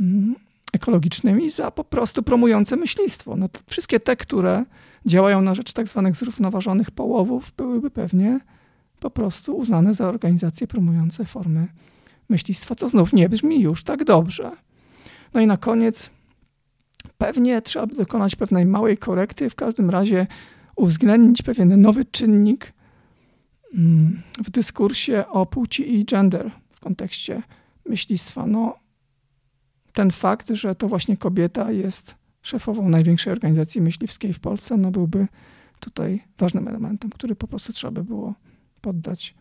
[0.00, 0.34] mm,
[0.72, 3.36] ekologicznymi, za po prostu promujące myślistwo.
[3.36, 4.64] No wszystkie te, które
[5.06, 8.40] działają na rzecz tak zwanych zrównoważonych połowów, byłyby pewnie
[9.00, 11.68] po prostu uznane za organizacje promujące formy
[12.28, 14.50] myślistwa, co znów nie brzmi już tak dobrze.
[15.34, 16.10] No i na koniec
[17.18, 20.26] pewnie trzeba dokonać pewnej małej korekty, w każdym razie
[20.76, 22.72] uwzględnić pewien nowy czynnik
[23.74, 27.42] mm, w dyskursie o płci i gender w kontekście
[27.88, 28.46] myślistwa.
[28.46, 28.78] No,
[29.92, 35.26] ten fakt, że to właśnie kobieta jest szefową największej organizacji myśliwskiej w Polsce, no byłby
[35.80, 38.34] tutaj ważnym elementem, który po prostu trzeba by było
[38.80, 39.34] poddać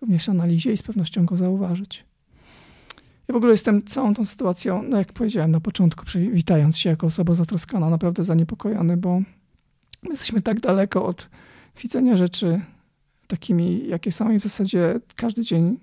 [0.00, 2.04] również analizie i z pewnością go zauważyć.
[3.28, 7.06] Ja w ogóle jestem całą tą sytuacją, no jak powiedziałem na początku, witając się jako
[7.06, 9.18] osoba zatroskana, naprawdę zaniepokojony, bo
[10.02, 11.30] my jesteśmy tak daleko od
[11.82, 12.60] widzenia rzeczy
[13.26, 15.78] takimi, jakie są i w zasadzie każdy dzień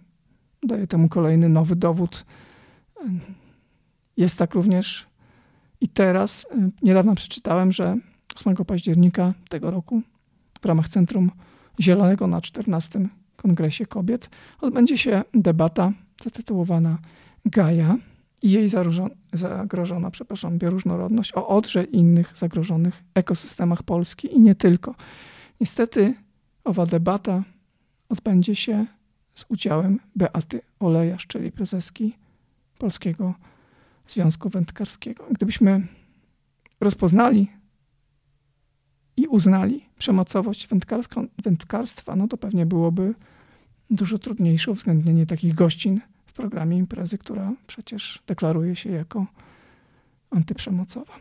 [0.64, 2.26] daje temu kolejny nowy dowód.
[4.18, 5.08] Jest tak również
[5.82, 6.48] i teraz.
[6.82, 7.98] Niedawno przeczytałem, że
[8.36, 10.02] 8 października tego roku
[10.62, 11.32] w ramach Centrum
[11.80, 14.30] Zielonego na 14 Kongresie Kobiet
[14.62, 15.92] odbędzie się debata
[16.24, 16.98] zatytułowana
[17.50, 17.97] Gaja
[18.41, 18.70] i jej
[19.34, 24.95] zagrożona, przepraszam, bioróżnorodność o odrze innych zagrożonych ekosystemach Polski i nie tylko.
[25.62, 26.14] Niestety
[26.64, 27.43] owa debata
[28.10, 28.86] odbędzie się
[29.34, 32.18] z udziałem Beaty Olejarz, czyli prezeski
[32.78, 33.34] Polskiego
[34.08, 35.26] Związku Wędkarskiego.
[35.32, 35.88] Gdybyśmy
[36.82, 37.47] rozpoznali
[39.18, 40.68] i uznali przemocowość
[41.43, 43.14] wędkarstwa, no to pewnie byłoby
[43.89, 49.25] dużo trudniejsze uwzględnienie takich gościn w programie imprezy, która przecież deklaruje się jako
[50.30, 51.13] antyprzemocowa.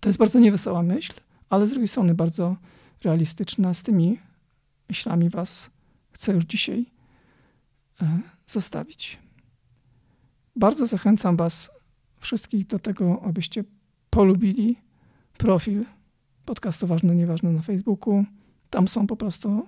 [0.00, 1.12] To jest bardzo niewesoła myśl,
[1.50, 2.56] ale z drugiej strony bardzo
[3.04, 3.74] realistyczna.
[3.74, 4.18] Z tymi
[4.88, 5.70] myślami Was
[6.12, 6.86] chcę już dzisiaj
[8.02, 9.18] e, zostawić.
[10.56, 11.70] Bardzo zachęcam Was
[12.18, 13.64] wszystkich do tego, abyście
[14.10, 14.76] polubili
[15.38, 15.84] profil
[16.44, 18.24] podcastu Ważne, Nieważne na Facebooku.
[18.70, 19.66] Tam są po prostu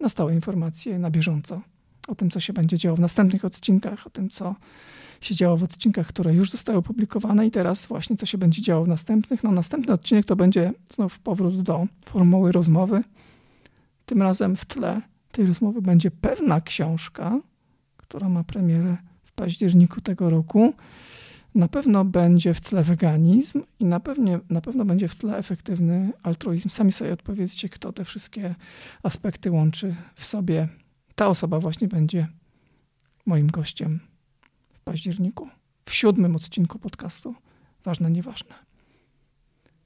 [0.00, 1.60] na stałe informacje na bieżąco
[2.08, 4.54] o tym, co się będzie działo w następnych odcinkach, o tym, co
[5.20, 8.84] się działo w odcinkach, które już zostały opublikowane i teraz właśnie, co się będzie działo
[8.84, 9.44] w następnych.
[9.44, 13.02] No, następny odcinek to będzie znów powrót do formuły rozmowy.
[14.06, 15.00] Tym razem w tle
[15.32, 17.40] tej rozmowy będzie pewna książka,
[17.96, 20.74] która ma premierę w październiku tego roku.
[21.54, 26.12] Na pewno będzie w tle weganizm i na, pewnie, na pewno będzie w tle efektywny
[26.22, 26.68] altruizm.
[26.68, 28.54] Sami sobie odpowiedzcie, kto te wszystkie
[29.02, 30.68] aspekty łączy w sobie
[31.20, 32.28] ta osoba właśnie będzie
[33.26, 34.00] moim gościem
[34.72, 35.48] w październiku,
[35.84, 37.34] w siódmym odcinku podcastu
[37.84, 38.54] Ważne, Nieważne.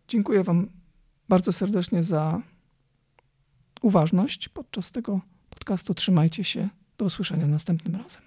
[0.09, 0.69] Dziękuję Wam
[1.29, 2.43] bardzo serdecznie za
[3.83, 5.21] uważność podczas tego
[5.51, 5.95] podcastu.
[5.95, 6.69] Trzymajcie się.
[6.99, 8.23] Do usłyszenia następnym razem.